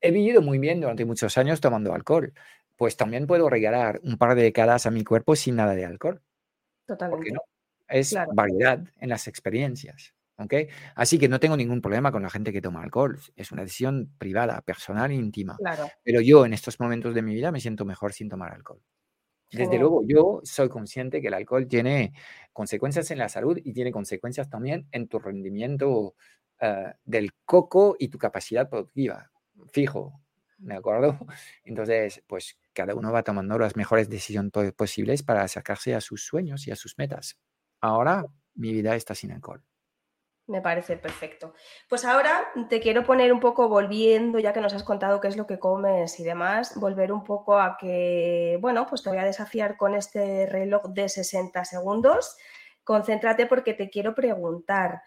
He 0.00 0.10
vivido 0.12 0.40
muy 0.40 0.58
bien 0.58 0.80
durante 0.80 1.04
muchos 1.04 1.36
años 1.36 1.60
tomando 1.60 1.92
alcohol, 1.92 2.32
pues 2.76 2.96
también 2.96 3.26
puedo 3.26 3.50
regalar 3.50 4.00
un 4.04 4.18
par 4.18 4.36
de 4.36 4.42
décadas 4.42 4.86
a 4.86 4.90
mi 4.90 5.02
cuerpo 5.02 5.34
sin 5.34 5.56
nada 5.56 5.74
de 5.74 5.84
alcohol. 5.84 6.22
Totalmente. 6.86 7.32
no? 7.32 7.40
Es 7.88 8.16
variedad 8.32 8.80
en 8.98 9.08
las 9.08 9.26
experiencias. 9.26 10.14
¿okay? 10.36 10.68
Así 10.94 11.18
que 11.18 11.28
no 11.28 11.40
tengo 11.40 11.56
ningún 11.56 11.80
problema 11.80 12.12
con 12.12 12.22
la 12.22 12.30
gente 12.30 12.52
que 12.52 12.62
toma 12.62 12.82
alcohol. 12.82 13.18
Es 13.34 13.50
una 13.50 13.62
decisión 13.62 14.12
privada, 14.16 14.60
personal 14.62 15.10
e 15.10 15.14
íntima. 15.14 15.56
Claro. 15.56 15.90
Pero 16.04 16.20
yo 16.20 16.46
en 16.46 16.52
estos 16.52 16.78
momentos 16.78 17.14
de 17.14 17.22
mi 17.22 17.34
vida 17.34 17.50
me 17.50 17.60
siento 17.60 17.84
mejor 17.84 18.12
sin 18.12 18.28
tomar 18.28 18.52
alcohol. 18.52 18.80
Desde 19.52 19.78
luego, 19.78 20.02
yo 20.06 20.40
soy 20.44 20.68
consciente 20.68 21.20
que 21.20 21.28
el 21.28 21.34
alcohol 21.34 21.66
tiene 21.66 22.12
consecuencias 22.52 23.10
en 23.10 23.18
la 23.18 23.28
salud 23.28 23.58
y 23.62 23.72
tiene 23.72 23.90
consecuencias 23.90 24.48
también 24.48 24.86
en 24.92 25.08
tu 25.08 25.18
rendimiento 25.18 26.14
uh, 26.62 26.90
del 27.04 27.32
coco 27.44 27.96
y 27.98 28.08
tu 28.08 28.18
capacidad 28.18 28.68
productiva. 28.68 29.30
Fijo, 29.72 30.20
¿de 30.58 30.74
acuerdo? 30.74 31.18
Entonces, 31.64 32.22
pues 32.26 32.58
cada 32.72 32.94
uno 32.94 33.12
va 33.12 33.22
tomando 33.22 33.58
las 33.58 33.76
mejores 33.76 34.08
decisiones 34.08 34.52
posibles 34.76 35.22
para 35.22 35.42
acercarse 35.42 35.94
a 35.94 36.00
sus 36.00 36.24
sueños 36.24 36.66
y 36.68 36.70
a 36.70 36.76
sus 36.76 36.96
metas. 36.96 37.36
Ahora, 37.80 38.24
mi 38.54 38.72
vida 38.72 38.94
está 38.94 39.14
sin 39.14 39.32
alcohol. 39.32 39.64
Me 40.50 40.60
parece 40.60 40.96
perfecto. 40.96 41.54
Pues 41.88 42.04
ahora 42.04 42.48
te 42.68 42.80
quiero 42.80 43.04
poner 43.04 43.32
un 43.32 43.38
poco 43.38 43.68
volviendo, 43.68 44.40
ya 44.40 44.52
que 44.52 44.60
nos 44.60 44.74
has 44.74 44.82
contado 44.82 45.20
qué 45.20 45.28
es 45.28 45.36
lo 45.36 45.46
que 45.46 45.60
comes 45.60 46.18
y 46.18 46.24
demás, 46.24 46.74
volver 46.74 47.12
un 47.12 47.22
poco 47.22 47.60
a 47.60 47.76
que, 47.78 48.58
bueno, 48.60 48.84
pues 48.88 49.04
te 49.04 49.10
voy 49.10 49.18
a 49.18 49.24
desafiar 49.24 49.76
con 49.76 49.94
este 49.94 50.46
reloj 50.46 50.88
de 50.88 51.08
60 51.08 51.64
segundos. 51.64 52.36
Concéntrate 52.82 53.46
porque 53.46 53.74
te 53.74 53.90
quiero 53.90 54.12
preguntar, 54.16 55.02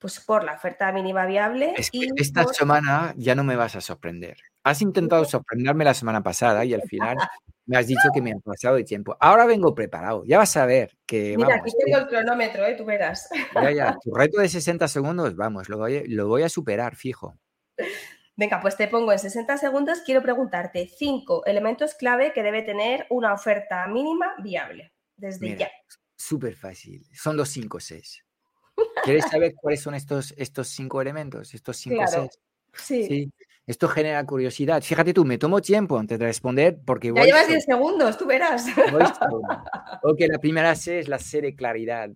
pues 0.00 0.18
por 0.18 0.42
la 0.42 0.54
oferta 0.54 0.90
mínima 0.90 1.24
viable. 1.24 1.74
esta 2.16 2.44
semana 2.48 3.14
ya 3.16 3.36
no 3.36 3.44
me 3.44 3.54
vas 3.54 3.76
a 3.76 3.80
sorprender. 3.80 4.38
Has 4.64 4.82
intentado 4.82 5.24
sorprenderme 5.24 5.84
la 5.84 5.94
semana 5.94 6.20
pasada 6.20 6.64
y 6.64 6.74
al 6.74 6.82
final 6.82 7.16
me 7.70 7.76
has 7.76 7.86
dicho 7.86 8.08
que 8.12 8.20
me 8.20 8.32
han 8.32 8.40
pasado 8.40 8.74
de 8.74 8.82
tiempo. 8.82 9.16
Ahora 9.20 9.46
vengo 9.46 9.76
preparado. 9.76 10.24
Ya 10.26 10.38
vas 10.38 10.56
a 10.56 10.66
ver 10.66 10.98
que. 11.06 11.36
Mira, 11.36 11.54
aquí 11.54 11.70
tengo 11.78 11.98
el 11.98 12.08
cronómetro, 12.08 12.66
¿eh? 12.66 12.74
tú 12.74 12.84
verás. 12.84 13.28
Ya, 13.54 13.70
ya. 13.70 13.96
Tu 14.02 14.12
reto 14.12 14.40
de 14.40 14.48
60 14.48 14.88
segundos, 14.88 15.36
vamos, 15.36 15.68
lo 15.68 15.78
voy, 15.78 16.04
lo 16.08 16.26
voy 16.26 16.42
a 16.42 16.48
superar, 16.48 16.96
fijo. 16.96 17.38
Venga, 18.34 18.60
pues 18.60 18.76
te 18.76 18.88
pongo 18.88 19.12
en 19.12 19.20
60 19.20 19.56
segundos. 19.58 20.00
Quiero 20.04 20.20
preguntarte 20.20 20.88
cinco 20.88 21.44
elementos 21.46 21.94
clave 21.94 22.32
que 22.32 22.42
debe 22.42 22.62
tener 22.62 23.06
una 23.08 23.34
oferta 23.34 23.86
mínima 23.86 24.34
viable. 24.42 24.92
Desde 25.16 25.56
ya. 25.56 25.70
Súper 26.16 26.56
fácil. 26.56 27.06
Son 27.12 27.36
los 27.36 27.50
5 27.50 27.78
6. 27.78 28.24
¿Quieres 29.04 29.26
saber 29.30 29.54
cuáles 29.54 29.80
son 29.80 29.94
estos, 29.94 30.34
estos 30.36 30.66
cinco 30.68 31.00
elementos? 31.00 31.54
Estos 31.54 31.76
cinco 31.76 32.02
claro. 32.04 32.28
Sí. 32.74 33.06
sí. 33.06 33.32
Esto 33.66 33.88
genera 33.88 34.24
curiosidad. 34.26 34.82
Fíjate 34.82 35.14
tú, 35.14 35.24
me 35.24 35.38
tomo 35.38 35.60
tiempo 35.60 35.98
antes 35.98 36.18
de 36.18 36.26
responder 36.26 36.78
porque... 36.84 37.12
Ya 37.14 37.24
llevas 37.24 37.48
10 37.48 37.64
segundos, 37.64 38.18
tú 38.18 38.26
verás. 38.26 38.66
ok, 40.02 40.20
la 40.28 40.38
primera 40.38 40.74
C 40.74 41.00
es 41.00 41.08
la 41.08 41.18
C 41.18 41.40
de 41.40 41.54
claridad. 41.54 42.10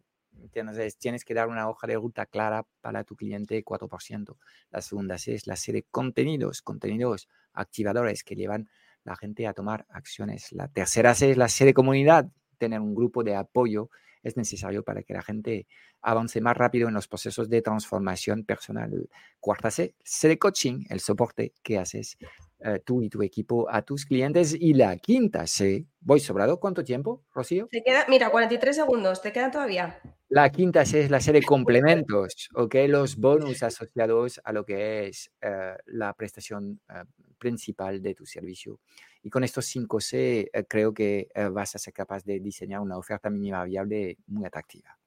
Entonces, 0.53 0.97
tienes 0.99 1.25
que 1.25 1.35
dar 1.35 1.49
una 1.49 1.69
hoja 1.69 1.87
de 1.87 1.95
ruta 1.97 2.27
clara 2.27 2.67
para 2.81 3.05
tu 3.05 3.17
cliente 3.17 3.65
4%. 3.65 4.37
La 4.71 4.81
segunda 4.81 5.19
C 5.19 5.35
es 5.35 5.47
la 5.47 5.57
C 5.57 5.73
de 5.73 5.85
contenidos, 5.85 6.63
contenidos 6.63 7.29
activadores 7.53 8.25
que 8.25 8.35
llevan 8.35 8.69
la 9.05 9.17
gente 9.17 9.47
a 9.47 9.53
tomar 9.53 9.87
acciones. 9.91 10.53
La 10.53 10.69
tercera 10.69 11.15
C 11.15 11.31
es 11.31 11.37
la 11.37 11.49
C 11.49 11.65
de 11.65 11.75
comunidad, 11.75 12.27
tener 12.59 12.81
un 12.81 12.95
grupo 12.95 13.23
de 13.23 13.37
apoyo 13.37 13.91
es 14.25 14.37
necesario 14.37 14.83
para 14.83 15.03
que 15.03 15.15
la 15.15 15.23
gente 15.23 15.67
avance 16.05 16.41
más 16.41 16.57
rápido 16.57 16.89
en 16.89 16.95
los 16.95 17.09
procesos 17.09 17.49
de 17.49 17.63
transformación 17.63 18.45
personal. 18.45 19.09
Cuarta 19.41 19.71
C, 19.71 19.95
C 20.05 20.29
de 20.29 20.39
coaching, 20.39 20.85
el 20.89 21.01
soporte 21.01 21.53
que 21.63 21.79
haces 21.79 22.17
eh, 22.61 22.81
tú 22.85 23.03
y 23.03 23.09
tu 23.09 23.23
equipo 23.23 23.69
a 23.71 23.83
tus 23.83 24.05
clientes. 24.05 24.55
Y 24.59 24.75
la 24.75 24.97
quinta 24.97 25.47
C, 25.47 25.87
¿voy 26.01 26.21
sobrado? 26.21 26.61
¿Cuánto 26.61 26.85
tiempo, 26.85 27.25
Rocío? 27.35 27.69
Te 27.71 27.83
queda, 27.83 28.05
mira, 28.09 28.31
43 28.31 28.77
segundos, 28.77 29.21
¿te 29.23 29.33
quedan 29.33 29.51
todavía? 29.51 30.01
La 30.35 30.51
quinta 30.51 30.85
C 30.85 31.03
es 31.03 31.11
la 31.11 31.21
C 31.21 31.33
de 31.33 31.43
complementos, 31.43 32.49
¿ok? 32.55 32.75
Los 32.89 33.17
bonus 33.17 33.63
asociados 33.63 34.41
a 34.43 34.53
lo 34.53 34.65
que 34.65 35.07
es 35.07 35.31
eh, 35.41 35.77
la 35.87 36.13
prestación 36.15 36.81
eh, 36.89 37.05
principal 37.39 38.03
de 38.03 38.15
tu 38.15 38.27
servicio. 38.27 38.81
Y 39.23 39.31
con 39.31 39.45
estos 39.45 39.73
5C 39.73 40.51
eh, 40.53 40.65
creo 40.69 40.93
que 40.93 41.29
vas 41.53 41.77
a 41.77 41.79
ser 41.79 41.95
capaz 41.95 42.25
de 42.25 42.41
diseñar 42.41 42.81
una 42.81 42.99
oferta 42.99 43.31
mínima 43.31 43.63
viable 43.63 44.19
muy 44.27 44.45
atractiva. 44.45 44.99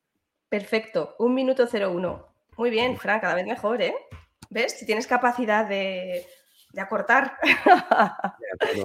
Perfecto, 0.49 1.15
un 1.19 1.33
minuto 1.33 1.67
01. 1.71 2.27
Muy 2.57 2.69
bien, 2.69 2.97
Fran, 2.97 3.19
cada 3.19 3.35
vez 3.35 3.45
mejor, 3.45 3.81
¿eh? 3.81 3.95
¿Ves? 4.49 4.79
Si 4.79 4.85
tienes 4.85 5.07
capacidad 5.07 5.65
de, 5.67 6.25
de 6.71 6.81
acortar. 6.81 7.37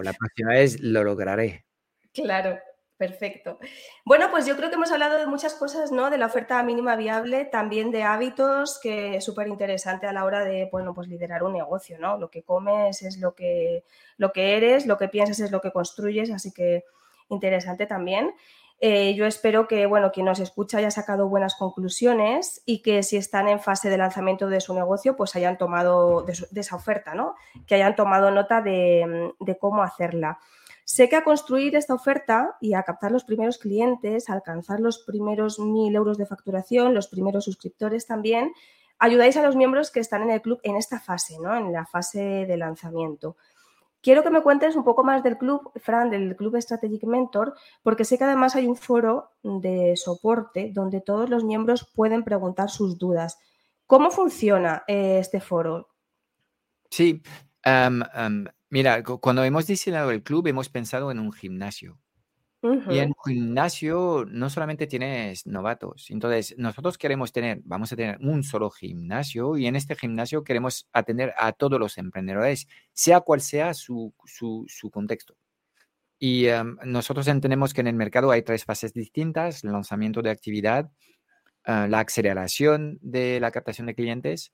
la 0.02 0.12
próxima 0.12 0.50
vez 0.50 0.80
lo 0.80 1.04
lograré. 1.04 1.64
Claro. 2.12 2.58
Perfecto. 3.02 3.58
Bueno, 4.04 4.30
pues 4.30 4.46
yo 4.46 4.56
creo 4.56 4.68
que 4.68 4.76
hemos 4.76 4.92
hablado 4.92 5.18
de 5.18 5.26
muchas 5.26 5.54
cosas, 5.54 5.90
¿no? 5.90 6.08
De 6.08 6.18
la 6.18 6.26
oferta 6.26 6.62
mínima 6.62 6.94
viable, 6.94 7.44
también 7.46 7.90
de 7.90 8.04
hábitos, 8.04 8.78
que 8.80 9.16
es 9.16 9.24
súper 9.24 9.48
interesante 9.48 10.06
a 10.06 10.12
la 10.12 10.24
hora 10.24 10.44
de, 10.44 10.68
bueno, 10.70 10.94
pues 10.94 11.08
liderar 11.08 11.42
un 11.42 11.52
negocio, 11.52 11.98
¿no? 11.98 12.16
Lo 12.16 12.30
que 12.30 12.44
comes 12.44 13.02
es 13.02 13.18
lo 13.18 13.34
que, 13.34 13.82
lo 14.18 14.32
que 14.32 14.56
eres, 14.56 14.86
lo 14.86 14.98
que 14.98 15.08
piensas 15.08 15.40
es 15.40 15.50
lo 15.50 15.60
que 15.60 15.72
construyes, 15.72 16.30
así 16.30 16.52
que 16.52 16.84
interesante 17.28 17.86
también. 17.86 18.32
Eh, 18.84 19.14
yo 19.14 19.26
espero 19.26 19.68
que, 19.68 19.86
bueno, 19.86 20.10
quien 20.10 20.26
nos 20.26 20.40
escucha 20.40 20.78
haya 20.78 20.90
sacado 20.90 21.28
buenas 21.28 21.54
conclusiones 21.54 22.62
y 22.66 22.82
que 22.82 23.04
si 23.04 23.16
están 23.16 23.46
en 23.46 23.60
fase 23.60 23.88
de 23.88 23.96
lanzamiento 23.96 24.48
de 24.48 24.60
su 24.60 24.74
negocio, 24.74 25.14
pues 25.14 25.36
hayan 25.36 25.56
tomado 25.56 26.22
de, 26.22 26.60
esa 26.60 26.74
oferta, 26.74 27.14
¿no? 27.14 27.36
Que 27.68 27.76
hayan 27.76 27.94
tomado 27.94 28.32
nota 28.32 28.60
de, 28.60 29.32
de 29.38 29.58
cómo 29.58 29.84
hacerla. 29.84 30.40
Sé 30.84 31.08
que 31.08 31.14
a 31.14 31.22
construir 31.22 31.76
esta 31.76 31.94
oferta 31.94 32.56
y 32.60 32.74
a 32.74 32.82
captar 32.82 33.12
los 33.12 33.22
primeros 33.22 33.58
clientes, 33.58 34.28
a 34.28 34.32
alcanzar 34.32 34.80
los 34.80 34.98
primeros 34.98 35.60
mil 35.60 35.94
euros 35.94 36.18
de 36.18 36.26
facturación, 36.26 36.92
los 36.92 37.06
primeros 37.06 37.44
suscriptores 37.44 38.08
también, 38.08 38.52
ayudáis 38.98 39.36
a 39.36 39.44
los 39.44 39.54
miembros 39.54 39.92
que 39.92 40.00
están 40.00 40.22
en 40.22 40.32
el 40.32 40.42
club 40.42 40.58
en 40.64 40.74
esta 40.74 40.98
fase, 40.98 41.36
¿no? 41.40 41.56
En 41.56 41.72
la 41.72 41.86
fase 41.86 42.46
de 42.46 42.56
lanzamiento. 42.56 43.36
Quiero 44.02 44.22
que 44.22 44.30
me 44.30 44.42
cuentes 44.42 44.74
un 44.74 44.84
poco 44.84 45.04
más 45.04 45.22
del 45.22 45.38
club, 45.38 45.70
Fran, 45.76 46.10
del 46.10 46.34
Club 46.36 46.60
Strategic 46.60 47.04
Mentor, 47.04 47.54
porque 47.82 48.04
sé 48.04 48.18
que 48.18 48.24
además 48.24 48.56
hay 48.56 48.66
un 48.66 48.76
foro 48.76 49.30
de 49.42 49.96
soporte 49.96 50.70
donde 50.74 51.00
todos 51.00 51.30
los 51.30 51.44
miembros 51.44 51.88
pueden 51.94 52.24
preguntar 52.24 52.68
sus 52.68 52.98
dudas. 52.98 53.38
¿Cómo 53.86 54.10
funciona 54.10 54.82
eh, 54.88 55.18
este 55.20 55.40
foro? 55.40 55.88
Sí, 56.90 57.22
Mira, 58.70 59.02
cuando 59.02 59.44
hemos 59.44 59.66
diseñado 59.66 60.10
el 60.10 60.22
club 60.22 60.46
hemos 60.48 60.68
pensado 60.68 61.10
en 61.10 61.18
un 61.18 61.30
gimnasio. 61.30 62.01
Y 62.62 62.98
en 62.98 63.12
gimnasio 63.24 64.24
no 64.28 64.48
solamente 64.48 64.86
tienes 64.86 65.46
novatos. 65.48 66.06
Entonces, 66.10 66.54
nosotros 66.58 66.96
queremos 66.96 67.32
tener, 67.32 67.60
vamos 67.64 67.92
a 67.92 67.96
tener 67.96 68.18
un 68.20 68.44
solo 68.44 68.70
gimnasio 68.70 69.56
y 69.56 69.66
en 69.66 69.74
este 69.74 69.96
gimnasio 69.96 70.44
queremos 70.44 70.88
atender 70.92 71.34
a 71.38 71.52
todos 71.52 71.80
los 71.80 71.98
emprendedores, 71.98 72.68
sea 72.92 73.20
cual 73.20 73.40
sea 73.40 73.74
su, 73.74 74.14
contexto. 74.92 75.36
Y 76.20 76.46
em, 76.46 76.76
nosotros 76.84 77.26
entendemos 77.26 77.74
que 77.74 77.80
en 77.80 77.88
el 77.88 77.96
mercado 77.96 78.30
hay 78.30 78.42
tres 78.42 78.64
fases 78.64 78.92
distintas, 78.92 79.64
el 79.64 79.72
lanzamiento 79.72 80.22
de 80.22 80.30
actividad, 80.30 80.92
ah, 81.64 81.88
la 81.90 81.98
aceleración 81.98 82.98
de 83.02 83.40
la 83.40 83.50
captación 83.50 83.88
de 83.88 83.96
clientes, 83.96 84.52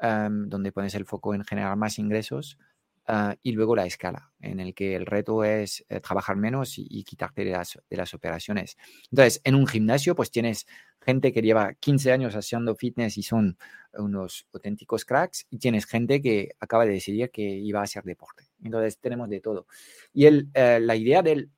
em, 0.00 0.48
donde 0.48 0.72
pones 0.72 0.94
el 0.94 1.04
foco 1.04 1.34
en 1.34 1.44
generar 1.44 1.76
más 1.76 1.98
ingresos, 1.98 2.56
Ah, 3.06 3.36
y 3.42 3.52
luego 3.52 3.74
la 3.74 3.86
escala, 3.86 4.32
en 4.40 4.60
el 4.60 4.74
que 4.74 4.94
el 4.94 5.06
reto 5.06 5.42
es 5.42 5.84
eh, 5.88 6.00
trabajar 6.00 6.36
menos 6.36 6.74
y, 6.76 7.02
quitarte 7.02 7.44
de 7.44 7.50
las, 7.96 8.14
operaciones. 8.14 8.76
Entonces, 9.10 9.40
en 9.42 9.56
un 9.56 9.66
gimnasio, 9.66 10.14
pues 10.14 10.30
tienes 10.30 10.66
gente 11.00 11.32
que 11.32 11.42
lleva 11.42 11.74
15 11.74 12.12
años 12.12 12.36
haciendo 12.36 12.74
fitness 12.76 13.18
y 13.18 13.22
son 13.22 13.58
unos 13.94 14.46
auténticos 14.52 15.04
cracks, 15.04 15.46
y 15.50 15.58
tienes 15.58 15.86
gente 15.86 16.20
que 16.22 16.50
acaba 16.60 16.84
de 16.86 16.92
decidir 16.92 17.30
que 17.30 17.42
iba 17.42 17.80
a 17.80 17.84
hacer 17.84 18.04
deporte. 18.04 18.44
Entonces, 18.62 18.98
tenemos 19.00 19.28
de 19.28 19.40
todo. 19.40 19.66
Y 20.12 20.26
el, 20.26 20.48
eh, 20.54 20.78
la 20.80 20.94
idea 20.94 21.22
del, 21.22 21.50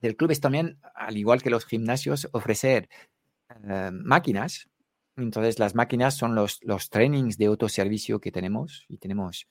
del, 0.00 0.16
club 0.16 0.30
es 0.30 0.40
también, 0.40 0.78
al 0.94 1.16
igual 1.16 1.42
que 1.42 1.50
los 1.50 1.66
gimnasios, 1.66 2.28
ofrecer 2.32 2.88
eh, 3.68 3.90
máquinas. 3.92 4.68
Entonces, 5.16 5.58
las 5.58 5.74
máquinas 5.74 6.16
son 6.16 6.34
los, 6.34 6.60
los 6.62 6.90
trainings 6.90 7.38
de 7.38 7.46
autoservicio 7.46 8.20
que 8.20 8.30
tenemos 8.30 8.84
y 8.88 8.98
tenemos 8.98 9.48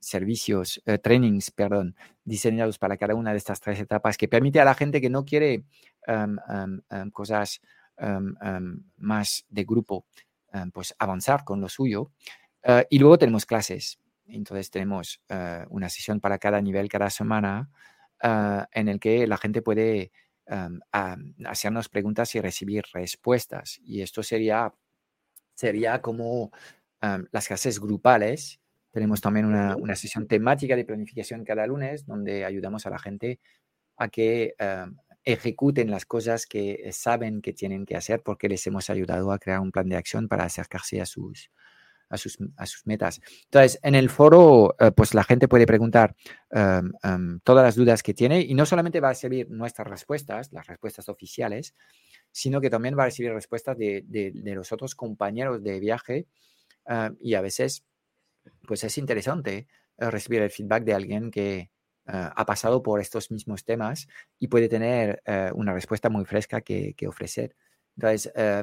servicios, 0.00 0.80
eh, 0.86 0.98
trainings, 0.98 1.50
perdón, 1.50 1.96
diseñados 2.24 2.78
para 2.78 2.96
cada 2.96 3.14
una 3.14 3.32
de 3.32 3.38
estas 3.38 3.60
tres 3.60 3.80
etapas 3.80 4.16
que 4.16 4.28
permite 4.28 4.60
a 4.60 4.64
la 4.64 4.74
gente 4.74 5.00
que 5.00 5.10
no 5.10 5.24
quiere 5.24 5.64
em, 6.06 6.36
em, 6.48 6.80
em, 6.90 7.10
cosas 7.10 7.60
más 8.96 9.44
de 9.48 9.64
grupo, 9.64 10.06
pues 10.72 10.94
avanzar 11.00 11.42
con 11.42 11.60
lo 11.60 11.68
suyo. 11.68 12.12
y 12.90 12.98
luego 13.00 13.18
tenemos 13.18 13.44
clases. 13.44 13.98
Entonces 14.26 14.70
tenemos 14.70 15.20
una 15.68 15.88
sesión 15.88 16.20
para 16.20 16.38
cada 16.38 16.60
nivel 16.62 16.88
cada 16.88 17.10
semana 17.10 17.68
en 18.72 18.88
el 18.88 19.00
que 19.00 19.26
la 19.26 19.36
gente 19.36 19.62
puede 19.62 20.12
hacernos 21.44 21.88
preguntas 21.88 22.36
y 22.36 22.40
recibir 22.40 22.84
respuestas. 22.92 23.80
Y 23.82 24.02
esto 24.02 24.22
sería, 24.22 24.72
sería 25.54 26.00
como 26.00 26.52
las 27.00 27.48
clases 27.48 27.80
grupales 27.80 28.60
tenemos 28.98 29.20
también 29.20 29.46
una, 29.46 29.94
sesión 29.94 30.26
temática 30.26 30.74
de 30.74 30.84
planificación 30.84 31.44
cada 31.44 31.64
lunes 31.68 32.04
donde 32.04 32.44
ayudamos 32.44 32.84
a 32.84 32.90
la 32.90 32.98
gente 32.98 33.38
a 33.96 34.08
que 34.08 34.56
eh, 34.58 34.86
ejecuten 35.22 35.88
las 35.88 36.04
cosas 36.04 36.46
que 36.46 36.90
saben 36.90 37.40
que 37.40 37.52
tienen 37.52 37.86
que 37.86 37.94
hacer 37.94 38.22
porque 38.24 38.48
les 38.48 38.66
hemos 38.66 38.90
ayudado 38.90 39.30
a 39.30 39.38
crear 39.38 39.60
un 39.60 39.70
plan 39.70 39.88
de 39.88 39.96
acción 39.96 40.26
para 40.26 40.42
acercarse 40.42 41.00
a 41.00 41.06
sus, 41.06 41.48
a 42.08 42.16
sus, 42.16 42.38
a 42.56 42.66
sus 42.66 42.88
metas. 42.88 43.20
Entonces, 43.44 43.78
en 43.84 43.94
el 43.94 44.10
foro, 44.10 44.74
eh, 44.80 44.90
pues 44.90 45.14
la 45.14 45.22
gente 45.22 45.46
puede 45.46 45.64
preguntar 45.64 46.16
em, 46.50 46.90
em, 47.04 47.38
todas 47.44 47.64
las 47.64 47.76
dudas 47.76 48.02
que 48.02 48.14
tiene 48.14 48.40
y 48.40 48.52
no 48.54 48.66
solamente 48.66 48.98
va 48.98 49.10
a 49.10 49.12
recibir 49.12 49.48
nuestras 49.48 49.86
respuestas, 49.86 50.52
las 50.52 50.66
respuestas 50.66 51.08
oficiales, 51.08 51.76
sino 52.32 52.60
que 52.60 52.68
también 52.68 52.98
va 52.98 53.04
a 53.04 53.06
recibir 53.06 53.32
respuestas 53.32 53.78
de, 53.78 54.02
de, 54.08 54.54
los 54.56 54.72
otros 54.72 54.96
compañeros 54.96 55.62
de 55.62 55.78
viaje 55.78 56.26
eh, 56.90 57.10
y 57.20 57.34
a 57.34 57.42
veces 57.42 57.84
pues 58.66 58.84
es 58.84 58.98
interesante 58.98 59.66
eh, 59.98 60.10
recibir 60.10 60.42
el 60.42 60.50
feedback 60.50 60.84
de 60.84 60.94
alguien 60.94 61.30
que 61.30 61.70
eh, 62.10 62.30
ha 62.34 62.46
pasado 62.46 62.82
por 62.82 63.02
estos 63.02 63.30
mismos 63.30 63.64
temas 63.64 64.08
y 64.38 64.48
puede 64.48 64.66
tener 64.70 65.20
eh, 65.26 65.50
una 65.54 65.74
respuesta 65.74 66.08
muy 66.08 66.24
fresca 66.24 66.62
que, 66.62 66.94
ofrecer. 67.06 67.54
Entonces, 67.96 68.32
eh, 68.34 68.62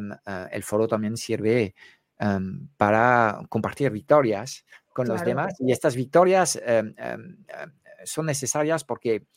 el 0.52 0.64
foro 0.64 0.88
también 0.88 1.16
sirve 1.16 1.76
em, 2.18 2.68
para 2.76 3.40
compartir 3.48 3.92
victorias 3.92 4.66
con 4.92 5.08
los 5.08 5.24
demás 5.24 5.54
y 5.60 5.72
estas 5.72 5.96
victorias 5.96 6.60
em, 6.66 6.96
son 8.06 8.26
necesarias 8.26 8.84
porque 8.84 9.28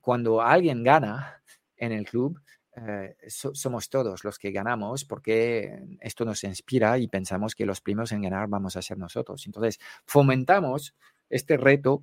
cuando 0.00 0.42
alguien 0.42 0.82
gana 0.82 1.40
en 1.76 1.92
el 1.92 2.04
club, 2.04 2.38
eh, 2.76 3.16
somos 3.28 3.88
todos 3.88 4.24
los 4.24 4.38
que 4.38 4.50
ganamos 4.50 5.04
porque 5.04 5.80
esto 6.00 6.24
nos 6.24 6.42
inspira 6.44 6.98
y 6.98 7.06
pensamos 7.06 7.54
que 7.54 7.66
los 7.66 7.80
primeros 7.80 8.12
en 8.12 8.22
ganar 8.22 8.48
vamos 8.48 8.76
a 8.76 8.82
ser 8.82 8.98
nosotros. 8.98 9.46
Entonces, 9.46 9.78
fomentamos 10.06 10.94
este 11.30 11.56
reto 11.56 12.02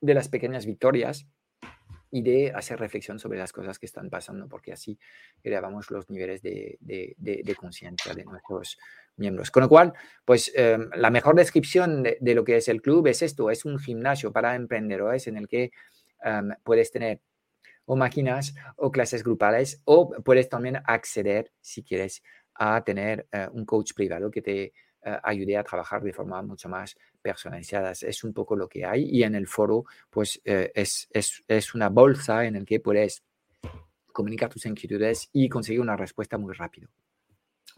de 0.00 0.14
las 0.14 0.28
pequeñas 0.28 0.64
victorias 0.64 1.26
y 2.10 2.22
de 2.22 2.52
hacer 2.54 2.78
reflexión 2.78 3.18
sobre 3.18 3.38
las 3.38 3.52
cosas 3.52 3.78
que 3.78 3.86
están 3.86 4.08
pasando, 4.08 4.48
porque 4.48 4.72
así 4.72 4.98
elevamos 5.42 5.90
los 5.90 6.08
niveles 6.08 6.40
de, 6.40 6.78
de, 6.80 7.54
conciencia 7.54 8.14
de 8.14 8.24
nuestros 8.24 8.78
miembros. 9.16 9.50
Con 9.50 9.64
lo 9.64 9.68
cual, 9.68 9.92
pues 10.24 10.50
em, 10.54 10.88
la 10.94 11.10
mejor 11.10 11.36
descripción 11.36 12.02
de, 12.02 12.34
lo 12.34 12.44
que 12.44 12.56
es 12.56 12.68
el 12.68 12.80
club 12.80 13.06
es 13.08 13.20
esto, 13.20 13.50
es 13.50 13.66
un 13.66 13.78
gimnasio 13.78 14.32
para 14.32 14.54
emprendedores 14.54 15.26
en 15.26 15.36
el 15.36 15.48
que 15.48 15.70
em, 16.22 16.50
puedes 16.64 16.90
tener 16.90 17.20
o 17.88 17.96
máquinas 17.96 18.54
o 18.76 18.90
clases 18.90 19.24
grupales 19.24 19.80
o 19.84 20.10
puedes 20.22 20.48
también 20.48 20.80
acceder, 20.84 21.50
si 21.60 21.82
quieres, 21.82 22.22
a 22.54 22.84
tener 22.84 23.26
eh, 23.32 23.48
un 23.52 23.64
coach 23.64 23.92
privado 23.94 24.30
que 24.30 24.42
te 24.42 24.62
eh, 24.64 24.72
ayude 25.22 25.56
a 25.56 25.64
trabajar 25.64 26.02
de 26.02 26.12
forma 26.12 26.42
mucho 26.42 26.68
más 26.68 26.96
personalizada. 27.22 27.92
Es 27.92 28.24
un 28.24 28.34
poco 28.34 28.56
lo 28.56 28.68
que 28.68 28.84
hay 28.84 29.04
y 29.04 29.22
en 29.22 29.34
el 29.34 29.46
foro 29.46 29.84
pues 30.10 30.40
eh, 30.44 30.70
es, 30.74 31.08
es, 31.10 31.42
es, 31.48 31.74
una 31.74 31.88
bolsa 31.88 32.44
en 32.44 32.56
el 32.56 32.66
que 32.66 32.80
puedes 32.80 33.22
comunicar 34.12 34.50
tus 34.50 34.66
inquietudes 34.66 35.30
y 35.32 35.48
conseguir 35.48 35.80
una 35.80 35.96
respuesta 35.96 36.36
muy 36.36 36.52
rápido. 36.52 36.90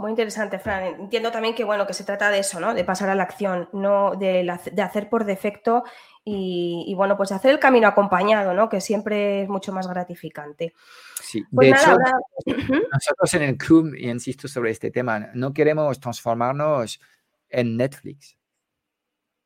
Muy 0.01 0.13
interesante, 0.13 0.59
Fran. 0.59 0.95
Entiendo 0.99 1.31
también 1.31 1.55
que 1.55 1.63
bueno 1.63 1.87
que 1.87 1.93
se 1.93 2.05
trata 2.05 2.31
de 2.31 2.39
eso, 2.39 2.59
¿no? 2.59 2.73
De 2.73 2.85
pasar 2.85 3.11
a 3.11 3.15
la 3.15 3.25
acción, 3.25 3.69
no 3.75 4.17
de, 4.17 4.51
de 4.73 4.83
hacer 4.83 5.11
por 5.11 5.27
defecto 5.27 5.85
y, 6.25 6.95
bueno, 6.97 7.19
pues 7.19 7.33
hacer 7.33 7.51
el 7.51 7.59
camino 7.59 7.87
acompañado, 7.87 8.55
¿no? 8.55 8.71
Que 8.71 8.81
siempre 8.81 9.43
es 9.43 9.49
mucho 9.51 9.73
más 9.73 9.87
gratificante. 9.87 10.73
Sí, 11.23 11.45
pues 11.53 11.69
de 11.69 11.77
hecho, 11.77 11.99
nosotros 12.91 13.35
en 13.35 13.43
el 13.43 13.59
club, 13.59 13.95
y 13.95 14.09
insisto 14.09 14.49
sobre 14.49 14.71
este 14.71 14.91
tema, 14.91 15.29
no 15.35 15.53
queremos 15.53 16.01
transformarnos 16.01 16.99
en 17.51 17.77
Netflix. 17.77 18.39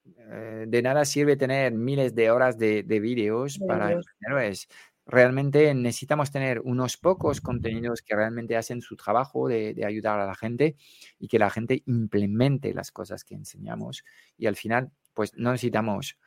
Eh, 0.05 0.67
de 0.69 0.83
nada 0.83 1.05
sirve 1.05 1.37
tener 1.37 1.73
miles 1.73 2.15
de 2.15 2.31
horas 2.31 2.57
de, 2.59 2.85
de 2.85 3.01
vídeos 3.01 3.59
para 3.67 3.99
es 4.45 4.69
realmente 5.07 5.75
necesitamos 5.75 6.31
tener 6.31 6.61
unos 6.61 6.97
pocos 6.97 7.41
contenidos 7.41 8.03
que 8.03 8.17
realmente 8.17 8.57
hacen 8.57 8.81
su 8.81 8.97
trabajo 8.97 9.49
de, 9.49 9.85
ayudar 9.87 10.21
a 10.21 10.27
la 10.27 10.35
gente 10.35 10.77
y 11.19 11.29
que 11.29 11.39
la 11.39 11.51
gente 11.51 11.83
implemente 11.87 12.73
las 12.73 12.91
cosas 12.91 13.25
que 13.25 13.35
enseñamos. 13.35 14.05
Y 14.37 14.47
al 14.47 14.57
final, 14.57 14.91
pues 15.13 15.33
no 15.37 15.53
necesitamos 15.53 16.19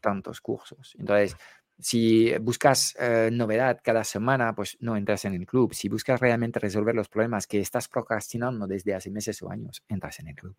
tantos 0.00 0.40
cursos. 0.40 0.94
Entonces, 0.98 1.36
si 1.78 2.32
buscas 2.38 2.94
eh, 2.98 3.30
novedad 3.32 3.80
cada 3.82 4.04
semana, 4.04 4.54
pues 4.54 4.76
no 4.80 4.96
entras 4.96 5.24
en 5.24 5.34
el 5.34 5.46
club. 5.46 5.74
Si 5.74 5.88
buscas 5.88 6.20
realmente 6.20 6.60
resolver 6.60 6.94
los 6.94 7.08
problemas 7.08 7.46
que 7.46 7.60
estás 7.60 7.88
procrastinando 7.88 8.66
desde 8.66 8.94
hace 8.94 9.10
meses 9.10 9.42
o 9.42 9.50
años, 9.50 9.82
entras 9.88 10.20
en 10.20 10.28
el 10.28 10.34
club. 10.36 10.56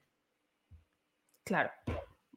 Claro 1.45 1.71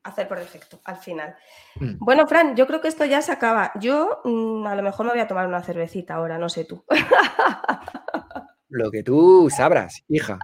hacer 0.07 0.28
por 0.28 0.38
defecto 0.38 0.80
al 0.84 0.96
final. 0.96 1.36
Mm. 1.76 1.98
Bueno, 1.98 2.26
Fran, 2.26 2.57
yo 2.57 2.66
creo 2.66 2.80
que 2.80 2.88
esto 2.88 3.04
ya 3.04 3.22
se 3.22 3.32
acaba. 3.32 3.72
Yo 3.80 4.20
mm, 4.24 4.66
a 4.66 4.74
lo 4.74 4.82
mejor 4.82 5.07
me 5.07 5.12
voy 5.12 5.20
a 5.20 5.28
tomar 5.28 5.46
una 5.46 5.62
cervecita 5.62 6.14
ahora, 6.14 6.38
no 6.38 6.48
sé 6.48 6.64
tú. 6.64 6.84
Lo 8.68 8.90
que 8.90 9.02
tú 9.02 9.48
sabrás, 9.50 10.02
hija. 10.09 10.38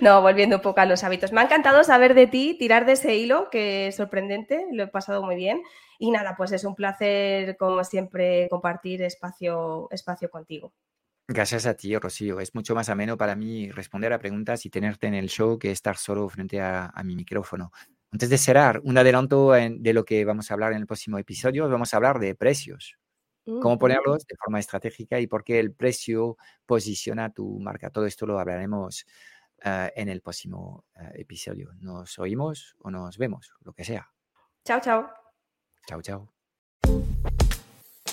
No, 0.00 0.22
volviendo 0.22 0.56
un 0.56 0.62
poco 0.62 0.80
a 0.80 0.86
los 0.86 1.04
hábitos. 1.04 1.32
Me 1.32 1.40
ha 1.40 1.44
encantado 1.44 1.84
saber 1.84 2.14
de 2.14 2.26
ti, 2.26 2.56
tirar 2.58 2.86
de 2.86 2.92
ese 2.92 3.16
hilo, 3.16 3.48
que 3.50 3.88
es 3.88 3.96
sorprendente, 3.96 4.66
lo 4.72 4.84
he 4.84 4.88
pasado 4.88 5.22
muy 5.22 5.36
bien. 5.36 5.62
Y 5.98 6.10
nada, 6.10 6.34
pues 6.36 6.52
es 6.52 6.64
un 6.64 6.74
placer, 6.74 7.56
como 7.56 7.84
siempre, 7.84 8.48
compartir 8.50 9.02
espacio, 9.02 9.88
espacio 9.90 10.30
contigo. 10.30 10.72
Gracias 11.28 11.66
a 11.66 11.74
ti, 11.74 11.96
Rocío. 11.96 12.40
Es 12.40 12.54
mucho 12.54 12.74
más 12.74 12.88
ameno 12.88 13.16
para 13.16 13.36
mí 13.36 13.70
responder 13.70 14.12
a 14.12 14.18
preguntas 14.18 14.66
y 14.66 14.70
tenerte 14.70 15.06
en 15.06 15.14
el 15.14 15.28
show 15.28 15.58
que 15.58 15.70
estar 15.70 15.96
solo 15.96 16.28
frente 16.28 16.60
a 16.60 16.92
mi 17.04 17.14
micrófono. 17.14 17.70
Antes 18.12 18.28
de 18.28 18.38
cerrar, 18.38 18.80
un 18.82 18.98
adelanto 18.98 19.52
de 19.52 19.92
lo 19.92 20.04
que 20.04 20.24
vamos 20.24 20.50
a 20.50 20.54
hablar 20.54 20.72
en 20.72 20.78
el 20.78 20.86
próximo 20.86 21.18
episodio, 21.18 21.68
vamos 21.68 21.94
a 21.94 21.96
hablar 21.96 22.18
de 22.18 22.34
precios. 22.34 22.96
Cómo 23.44 23.78
ponerlos 23.78 24.26
de 24.26 24.36
forma 24.36 24.60
estratégica 24.60 25.18
y 25.18 25.26
por 25.26 25.42
qué 25.42 25.58
el 25.58 25.72
precio 25.72 26.36
posiciona 26.66 27.32
tu 27.32 27.58
marca. 27.58 27.90
Todo 27.90 28.06
esto 28.06 28.26
lo 28.26 28.38
hablaremos 28.38 29.06
eh, 29.64 29.92
en 29.96 30.08
el 30.08 30.20
próximo 30.20 30.84
eh, 30.94 31.20
episodio. 31.20 31.72
Nos 31.80 32.18
oímos 32.18 32.76
o 32.78 32.90
nos 32.90 33.18
vemos, 33.18 33.52
lo 33.62 33.72
que 33.72 33.84
sea. 33.84 34.08
Chao, 34.64 34.80
chao. 34.80 35.10
Chao, 35.88 36.02
chao. 36.02 36.32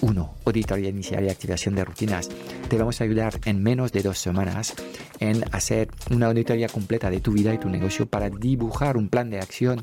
1. 0.00 0.22
Uh, 0.22 0.48
auditoría 0.48 0.88
inicial 0.88 1.24
y 1.24 1.30
activación 1.30 1.74
de 1.74 1.84
rutinas. 1.84 2.28
Te 2.68 2.76
vamos 2.76 3.00
a 3.00 3.04
ayudar 3.04 3.40
en 3.44 3.62
menos 3.62 3.92
de 3.92 4.02
dos 4.02 4.18
semanas 4.18 4.74
en 5.20 5.44
hacer 5.52 5.88
una 6.10 6.26
auditoría 6.26 6.68
completa 6.68 7.10
de 7.10 7.20
tu 7.20 7.32
vida 7.32 7.54
y 7.54 7.58
tu 7.58 7.68
negocio 7.68 8.06
para 8.06 8.30
dibujar 8.30 8.96
un 8.96 9.08
plan 9.08 9.30
de 9.30 9.38
acción 9.38 9.82